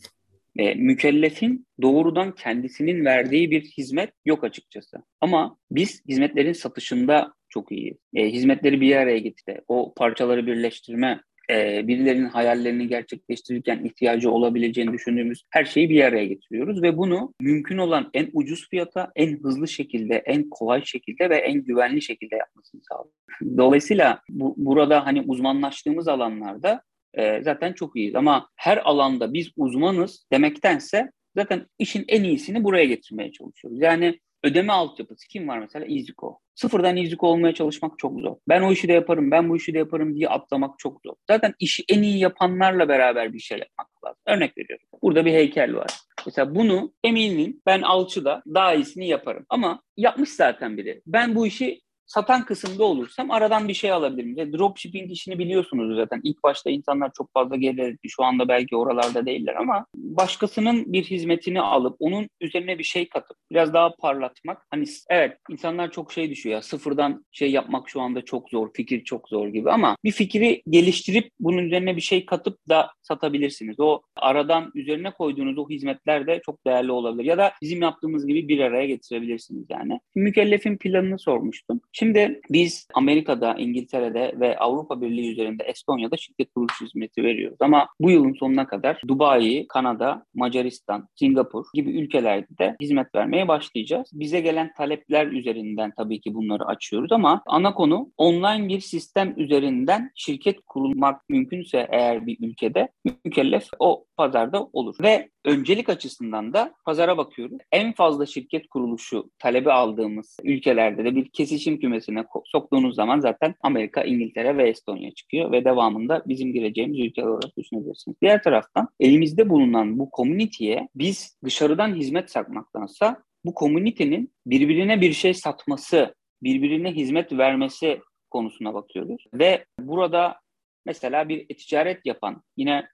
[0.58, 4.96] E, mükellefin doğrudan kendisinin verdiği bir hizmet yok açıkçası.
[5.20, 7.98] Ama biz hizmetlerin satışında çok iyi.
[8.14, 9.60] E, hizmetleri bir araya getirdi.
[9.68, 16.82] O parçaları birleştirme e, birilerinin hayallerini gerçekleştirirken ihtiyacı olabileceğini düşündüğümüz her şeyi bir araya getiriyoruz
[16.82, 21.64] ve bunu mümkün olan en ucuz fiyata, en hızlı şekilde, en kolay şekilde ve en
[21.64, 23.58] güvenli şekilde yapmasını sağlıyoruz.
[23.58, 26.82] Dolayısıyla bu, burada hani uzmanlaştığımız alanlarda
[27.14, 32.84] e, zaten çok iyiyiz ama her alanda biz uzmanız demektense zaten işin en iyisini buraya
[32.84, 33.80] getirmeye çalışıyoruz.
[33.80, 35.86] Yani ödeme altyapısı kim var mesela?
[35.86, 36.38] EasyCo.
[36.54, 38.36] Sıfırdan EasyCo olmaya çalışmak çok zor.
[38.48, 41.14] Ben o işi de yaparım, ben bu işi de yaparım diye atlamak çok zor.
[41.30, 44.20] Zaten işi en iyi yapanlarla beraber bir şey yapmak lazım.
[44.26, 44.86] Örnek veriyorum.
[45.02, 45.90] Burada bir heykel var.
[46.26, 49.46] Mesela bunu eminim ben alçıda daha iyisini yaparım.
[49.48, 51.02] Ama yapmış zaten biri.
[51.06, 54.36] Ben bu işi satan kısımda olursam aradan bir şey alabilirim.
[54.36, 56.20] Ve dropshipping işini biliyorsunuz zaten.
[56.24, 58.08] İlk başta insanlar çok fazla gelirdi.
[58.08, 63.36] Şu anda belki oralarda değiller ama başkasının bir hizmetini alıp onun üzerine bir şey katıp
[63.52, 64.66] biraz daha parlatmak.
[64.70, 69.04] Hani evet insanlar çok şey düşüyor ya sıfırdan şey yapmak şu anda çok zor, fikir
[69.04, 73.80] çok zor gibi ama bir fikri geliştirip bunun üzerine bir şey katıp da satabilirsiniz.
[73.80, 77.24] O aradan üzerine koyduğunuz o hizmetler de çok değerli olabilir.
[77.24, 80.00] Ya da bizim yaptığımız gibi bir araya getirebilirsiniz yani.
[80.14, 81.80] Mükellefin planını sormuştum.
[81.98, 87.56] Şimdi biz Amerika'da, İngiltere'de ve Avrupa Birliği üzerinde Estonya'da şirket kuruluş hizmeti veriyoruz.
[87.60, 94.10] Ama bu yılın sonuna kadar Dubai, Kanada, Macaristan, Singapur gibi ülkelerde de hizmet vermeye başlayacağız.
[94.12, 100.10] Bize gelen talepler üzerinden tabii ki bunları açıyoruz ama ana konu online bir sistem üzerinden
[100.14, 102.88] şirket kurulmak mümkünse eğer bir ülkede
[103.24, 104.96] mükellef o pazarda olur.
[105.02, 107.58] Ve öncelik açısından da pazara bakıyoruz.
[107.72, 114.02] En fazla şirket kuruluşu talebi aldığımız ülkelerde de bir kesişim kümesine soktuğunuz zaman zaten Amerika,
[114.02, 118.16] İngiltere ve Estonya çıkıyor ve devamında bizim gireceğimiz ülkeler olarak düşünebilirsiniz.
[118.22, 125.34] Diğer taraftan elimizde bulunan bu komüniteye biz dışarıdan hizmet satmaktansa bu komünitenin birbirine bir şey
[125.34, 128.00] satması, birbirine hizmet vermesi
[128.30, 129.24] konusuna bakıyoruz.
[129.34, 130.40] Ve burada
[130.86, 132.88] mesela bir ticaret yapan, yine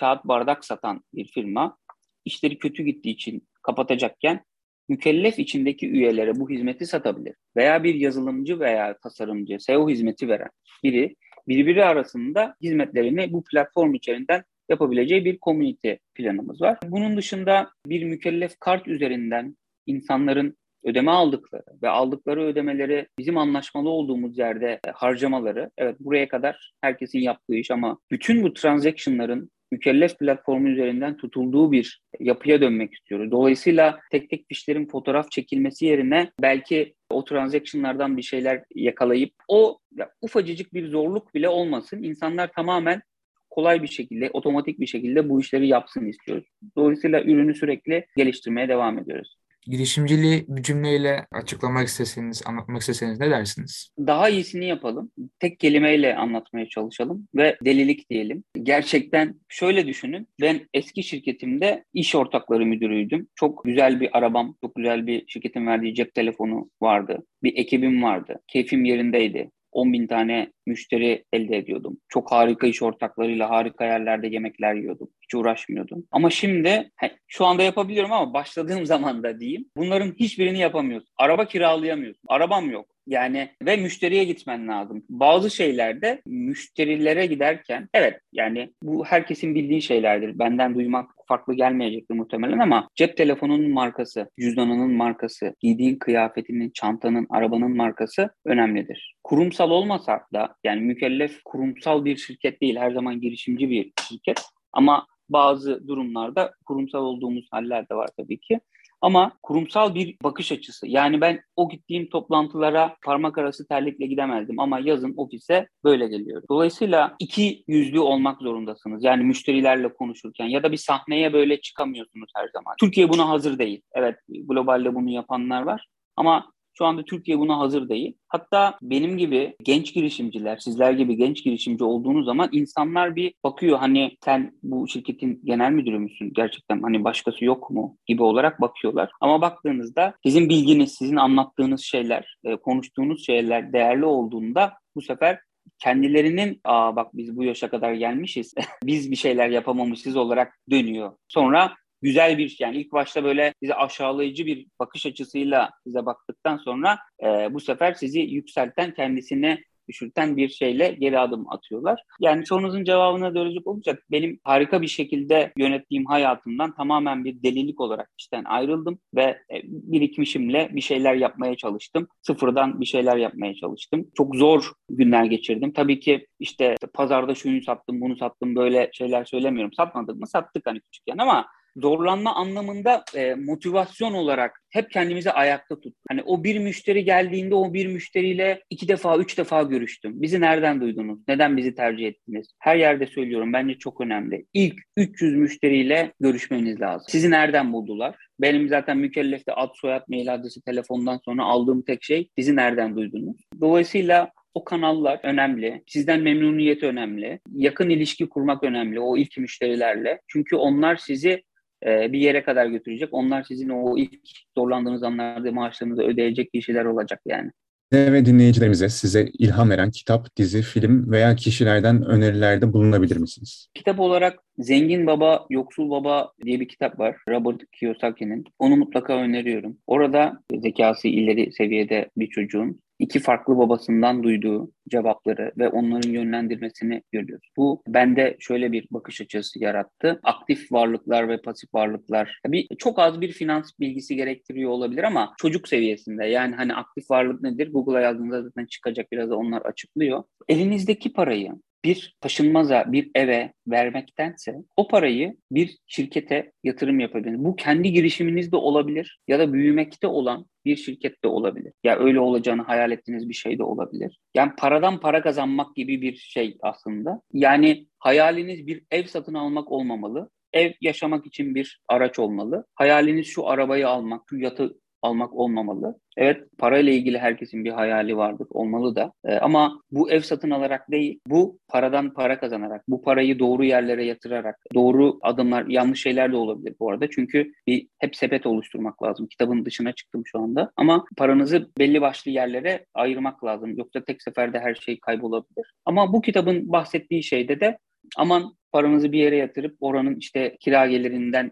[0.00, 1.78] kağıt bardak satan bir firma
[2.24, 4.44] işleri kötü gittiği için kapatacakken
[4.88, 7.34] mükellef içindeki üyelere bu hizmeti satabilir.
[7.56, 10.50] Veya bir yazılımcı veya tasarımcı, SEO hizmeti veren
[10.84, 11.16] biri
[11.48, 16.78] birbiri arasında hizmetlerini bu platform içerisinden yapabileceği bir komünite planımız var.
[16.84, 24.38] Bunun dışında bir mükellef kart üzerinden insanların ödeme aldıkları ve aldıkları ödemeleri bizim anlaşmalı olduğumuz
[24.38, 31.16] yerde harcamaları, evet buraya kadar herkesin yaptığı iş ama bütün bu transaction'ların mükellef platformu üzerinden
[31.16, 33.30] tutulduğu bir yapıya dönmek istiyoruz.
[33.30, 40.10] Dolayısıyla tek tek fişlerin fotoğraf çekilmesi yerine belki o transaction'lardan bir şeyler yakalayıp o ya,
[40.20, 42.02] ufacıcık bir zorluk bile olmasın.
[42.02, 43.02] İnsanlar tamamen
[43.50, 46.46] kolay bir şekilde, otomatik bir şekilde bu işleri yapsın istiyoruz.
[46.76, 53.90] Dolayısıyla ürünü sürekli geliştirmeye devam ediyoruz girişimciliği bir cümleyle açıklamak isteseniz, anlatmak isteseniz ne dersiniz?
[53.98, 55.10] Daha iyisini yapalım.
[55.38, 58.44] Tek kelimeyle anlatmaya çalışalım ve delilik diyelim.
[58.62, 60.28] Gerçekten şöyle düşünün.
[60.40, 63.28] Ben eski şirketimde iş ortakları müdürüydüm.
[63.34, 67.26] Çok güzel bir arabam, çok güzel bir şirketin verdiği cep telefonu vardı.
[67.42, 68.40] Bir ekibim vardı.
[68.46, 69.50] Keyfim yerindeydi.
[69.76, 71.98] 10 bin tane müşteri elde ediyordum.
[72.08, 75.08] Çok harika iş ortaklarıyla harika yerlerde yemekler yiyordum.
[75.26, 76.06] Hiç uğraşmıyordum.
[76.10, 76.90] Ama şimdi
[77.28, 81.10] şu anda yapabiliyorum ama başladığım zaman da diyeyim bunların hiçbirini yapamıyorsun.
[81.16, 82.22] Araba kiralayamıyorsun.
[82.28, 82.86] Arabam yok.
[83.06, 85.04] Yani ve müşteriye gitmen lazım.
[85.08, 90.38] Bazı şeylerde müşterilere giderken evet yani bu herkesin bildiği şeylerdir.
[90.38, 97.76] Benden duymak farklı gelmeyecektir muhtemelen ama cep telefonunun markası, cüzdanının markası, giydiğin kıyafetinin, çantanın, arabanın
[97.76, 99.16] markası önemlidir.
[99.24, 105.06] Kurumsal olmasa da yani mükellef kurumsal bir şirket değil, her zaman girişimci bir şirket ama
[105.28, 108.60] bazı durumlarda kurumsal olduğumuz haller de var tabii ki.
[109.00, 110.86] Ama kurumsal bir bakış açısı.
[110.88, 116.44] Yani ben o gittiğim toplantılara parmak arası terlikle gidemezdim ama yazın ofise böyle geliyorum.
[116.50, 119.04] Dolayısıyla iki yüzlü olmak zorundasınız.
[119.04, 122.74] Yani müşterilerle konuşurken ya da bir sahneye böyle çıkamıyorsunuz her zaman.
[122.80, 123.82] Türkiye buna hazır değil.
[123.92, 125.86] Evet globalde bunu yapanlar var.
[126.16, 128.16] Ama şu anda Türkiye buna hazır değil.
[128.28, 134.16] Hatta benim gibi genç girişimciler, sizler gibi genç girişimci olduğunuz zaman insanlar bir bakıyor hani
[134.24, 139.10] sen bu şirketin genel müdürü müsün gerçekten hani başkası yok mu gibi olarak bakıyorlar.
[139.20, 145.40] Ama baktığınızda sizin bilginiz, sizin anlattığınız şeyler, e, konuştuğunuz şeyler değerli olduğunda bu sefer
[145.78, 151.12] kendilerinin aa bak biz bu yaşa kadar gelmişiz, biz bir şeyler yapamamışız olarak dönüyor.
[151.28, 156.98] Sonra güzel bir yani ilk başta böyle bize aşağılayıcı bir bakış açısıyla bize baktıktan sonra
[157.22, 162.02] e, bu sefer sizi yükselten kendisine düşürten bir şeyle geri adım atıyorlar.
[162.20, 164.02] Yani sorunuzun cevabına dönecek olacak.
[164.10, 170.68] Benim harika bir şekilde yönettiğim hayatımdan tamamen bir delilik olarak işten ayrıldım ve e, birikmişimle
[170.72, 172.08] bir şeyler yapmaya çalıştım.
[172.22, 174.10] Sıfırdan bir şeyler yapmaya çalıştım.
[174.14, 175.72] Çok zor günler geçirdim.
[175.72, 179.72] Tabii ki işte pazarda şunu sattım, bunu sattım böyle şeyler söylemiyorum.
[179.72, 180.26] Satmadık mı?
[180.26, 181.46] Sattık hani küçükken ama
[181.76, 185.94] zorlanma anlamında e, motivasyon olarak hep kendimizi ayakta tut.
[186.08, 190.22] Hani o bir müşteri geldiğinde o bir müşteriyle iki defa, üç defa görüştüm.
[190.22, 191.18] Bizi nereden duydunuz?
[191.28, 192.46] Neden bizi tercih ettiniz?
[192.58, 193.52] Her yerde söylüyorum.
[193.52, 194.46] Bence çok önemli.
[194.54, 197.06] İlk 300 müşteriyle görüşmeniz lazım.
[197.08, 198.16] Sizi nereden buldular?
[198.40, 203.36] Benim zaten mükellefte ad, soyad, mail adresi, telefondan sonra aldığım tek şey bizi nereden duydunuz?
[203.60, 205.82] Dolayısıyla o kanallar önemli.
[205.86, 207.40] Sizden memnuniyet önemli.
[207.54, 210.20] Yakın ilişki kurmak önemli o ilk müşterilerle.
[210.28, 211.42] Çünkü onlar sizi
[211.86, 213.08] e, bir yere kadar götürecek.
[213.12, 214.20] Onlar sizin o ilk
[214.58, 217.50] zorlandığınız anlarda maaşlarınızı ödeyecek kişiler olacak yani.
[217.92, 223.68] Ve dinleyicilerimize size ilham veren kitap, dizi, film veya kişilerden önerilerde bulunabilir misiniz?
[223.74, 227.16] Kitap olarak Zengin Baba, Yoksul Baba diye bir kitap var.
[227.28, 228.44] Robert Kiyosaki'nin.
[228.58, 229.78] Onu mutlaka öneriyorum.
[229.86, 237.48] Orada zekası ileri seviyede bir çocuğun iki farklı babasından duyduğu cevapları ve onların yönlendirmesini görüyoruz.
[237.56, 240.20] Bu bende şöyle bir bakış açısı yarattı.
[240.22, 242.40] Aktif varlıklar ve pasif varlıklar.
[242.46, 246.24] Tabii çok az bir finans bilgisi gerektiriyor olabilir ama çocuk seviyesinde.
[246.24, 247.72] Yani hani aktif varlık nedir?
[247.72, 250.22] Google'a yazdığınızda zaten çıkacak biraz onlar açıklıyor.
[250.48, 251.52] Elinizdeki parayı
[251.84, 257.44] bir taşınmaza, bir eve vermektense o parayı bir şirkete yatırım yapabilirsiniz.
[257.44, 261.72] Bu kendi girişiminiz de olabilir ya da büyümekte olan bir şirket de olabilir.
[261.84, 264.18] Ya öyle olacağını hayal ettiğiniz bir şey de olabilir.
[264.34, 267.20] Yani paradan para kazanmak gibi bir şey aslında.
[267.32, 270.30] Yani hayaliniz bir ev satın almak olmamalı.
[270.52, 272.66] Ev yaşamak için bir araç olmalı.
[272.74, 275.98] Hayaliniz şu arabayı almak, şu yatı almak olmamalı.
[276.16, 279.12] Evet parayla ilgili herkesin bir hayali vardır, olmalı da.
[279.24, 284.04] E, ama bu ev satın alarak değil, bu paradan para kazanarak, bu parayı doğru yerlere
[284.04, 287.10] yatırarak, doğru adımlar, yanlış şeyler de olabilir bu arada.
[287.10, 289.26] Çünkü bir hep sepet oluşturmak lazım.
[289.26, 290.70] Kitabın dışına çıktım şu anda.
[290.76, 293.78] Ama paranızı belli başlı yerlere ayırmak lazım.
[293.78, 295.72] Yoksa tek seferde her şey kaybolabilir.
[295.84, 297.78] Ama bu kitabın bahsettiği şeyde de
[298.16, 301.50] aman paranızı bir yere yatırıp oranın işte kira gelirinden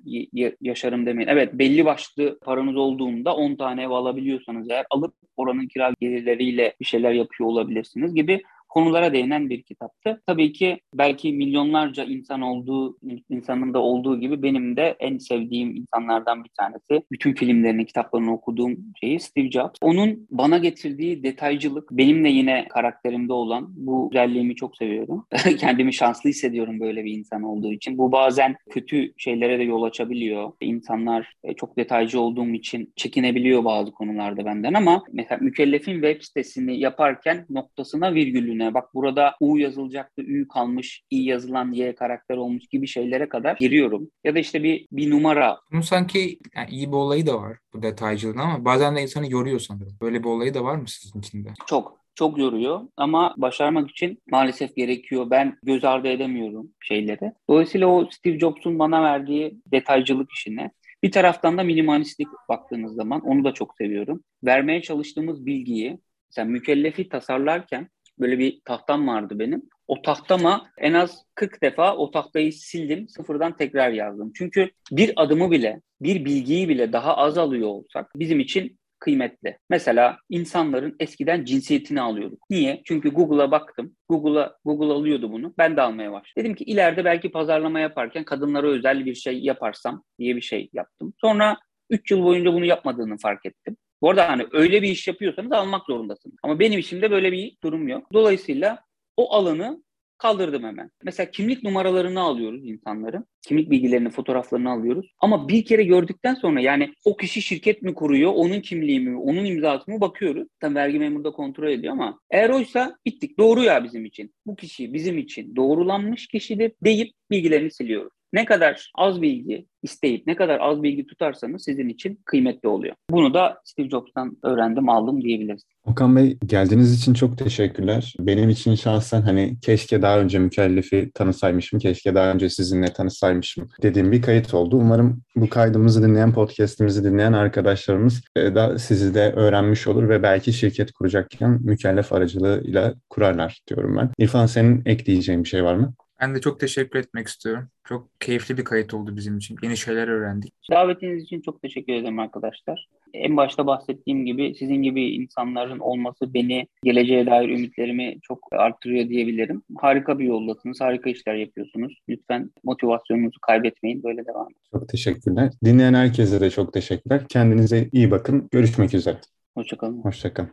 [0.60, 1.28] yaşarım demeyin.
[1.28, 6.84] Evet belli başlı paranız olduğunda 10 tane ev alabiliyorsanız eğer alıp oranın kira gelirleriyle bir
[6.84, 8.42] şeyler yapıyor olabilirsiniz gibi
[8.74, 10.22] konulara değinen bir kitaptı.
[10.26, 12.98] Tabii ki belki milyonlarca insan olduğu
[13.30, 17.06] insanın da olduğu gibi benim de en sevdiğim insanlardan bir tanesi.
[17.12, 19.74] Bütün filmlerini, kitaplarını okuduğum şeyi Steve Jobs.
[19.82, 25.26] Onun bana getirdiği detaycılık benimle yine karakterimde olan bu güzelliğimi çok seviyorum.
[25.58, 27.98] Kendimi şanslı hissediyorum böyle bir insan olduğu için.
[27.98, 30.52] Bu bazen kötü şeylere de yol açabiliyor.
[30.60, 36.80] İnsanlar e, çok detaycı olduğum için çekinebiliyor bazı konularda benden ama mesela mükellefin web sitesini
[36.80, 42.66] yaparken noktasına virgülüne üzerine bak burada U yazılacaktı Ü kalmış I yazılan Y karakter olmuş
[42.66, 44.10] gibi şeylere kadar giriyorum.
[44.24, 45.58] Ya da işte bir bir numara.
[45.72, 49.60] Bunun sanki yani iyi bir olayı da var bu detaycılığın ama bazen de insanı yoruyor
[49.60, 49.96] sanırım.
[50.00, 51.48] Böyle bir olayı da var mı sizin içinde?
[51.66, 55.30] Çok çok yoruyor ama başarmak için maalesef gerekiyor.
[55.30, 57.32] Ben göz ardı edemiyorum şeyleri.
[57.50, 60.70] Dolayısıyla o Steve Jobs'un bana verdiği detaycılık işine
[61.02, 64.24] bir taraftan da minimalistlik baktığınız zaman onu da çok seviyorum.
[64.44, 65.98] Vermeye çalıştığımız bilgiyi
[66.34, 67.88] mesela mükellefi tasarlarken
[68.18, 69.62] böyle bir tahtam vardı benim.
[69.88, 74.32] O tahtama en az 40 defa o tahtayı sildim, sıfırdan tekrar yazdım.
[74.34, 79.58] Çünkü bir adımı bile, bir bilgiyi bile daha az alıyor olsak bizim için kıymetli.
[79.70, 82.38] Mesela insanların eskiden cinsiyetini alıyorduk.
[82.50, 82.82] Niye?
[82.84, 83.96] Çünkü Google'a baktım.
[84.08, 85.54] Google'a Google alıyordu bunu.
[85.58, 86.32] Ben de almaya başladım.
[86.36, 91.14] Dedim ki ileride belki pazarlama yaparken kadınlara özel bir şey yaparsam diye bir şey yaptım.
[91.20, 91.56] Sonra
[91.90, 93.76] 3 yıl boyunca bunu yapmadığını fark ettim.
[94.04, 96.36] Bu arada hani öyle bir iş yapıyorsanız almak zorundasınız.
[96.42, 98.12] Ama benim işimde böyle bir durum yok.
[98.12, 98.84] Dolayısıyla
[99.16, 99.82] o alanı
[100.18, 100.90] kaldırdım hemen.
[101.02, 103.26] Mesela kimlik numaralarını alıyoruz insanların.
[103.42, 105.06] Kimlik bilgilerini, fotoğraflarını alıyoruz.
[105.18, 109.44] Ama bir kere gördükten sonra yani o kişi şirket mi kuruyor, onun kimliği mi, onun
[109.44, 110.48] imzası mı bakıyoruz.
[110.60, 113.38] Tabii vergi memuru da kontrol ediyor ama eğer oysa bittik.
[113.38, 114.34] Doğru ya bizim için.
[114.46, 118.12] Bu kişi bizim için doğrulanmış kişidir deyip bilgilerini siliyoruz.
[118.34, 122.94] Ne kadar az bilgi isteyip ne kadar az bilgi tutarsanız sizin için kıymetli oluyor.
[123.10, 125.62] Bunu da Steve Jobs'tan öğrendim, aldım diyebiliriz.
[125.84, 128.14] Okan Bey geldiğiniz için çok teşekkürler.
[128.18, 134.12] Benim için şahsen hani keşke daha önce mükellefi tanısaymışım, keşke daha önce sizinle tanışsaymışım dediğim
[134.12, 134.76] bir kayıt oldu.
[134.76, 140.52] Umarım bu kaydımızı dinleyen, podcastimizi dinleyen arkadaşlarımız e, da sizi de öğrenmiş olur ve belki
[140.52, 144.10] şirket kuracakken mükellef aracılığıyla kurarlar diyorum ben.
[144.18, 145.94] İrfan senin ekleyeceğin bir şey var mı?
[146.24, 147.68] Ben de çok teşekkür etmek istiyorum.
[147.84, 149.56] Çok keyifli bir kayıt oldu bizim için.
[149.62, 150.52] Yeni şeyler öğrendik.
[150.70, 152.88] Davetiniz için çok teşekkür ederim arkadaşlar.
[153.14, 159.62] En başta bahsettiğim gibi sizin gibi insanların olması beni geleceğe dair ümitlerimi çok artırıyor diyebilirim.
[159.76, 161.98] Harika bir yoldasınız, harika işler yapıyorsunuz.
[162.08, 164.60] Lütfen motivasyonunuzu kaybetmeyin, böyle devam edin.
[164.72, 165.52] Çok teşekkürler.
[165.64, 167.24] Dinleyen herkese de çok teşekkürler.
[167.28, 168.48] Kendinize iyi bakın.
[168.50, 169.18] Görüşmek üzere.
[169.54, 170.02] Hoşçakalın.
[170.02, 170.50] Hoşçakalın.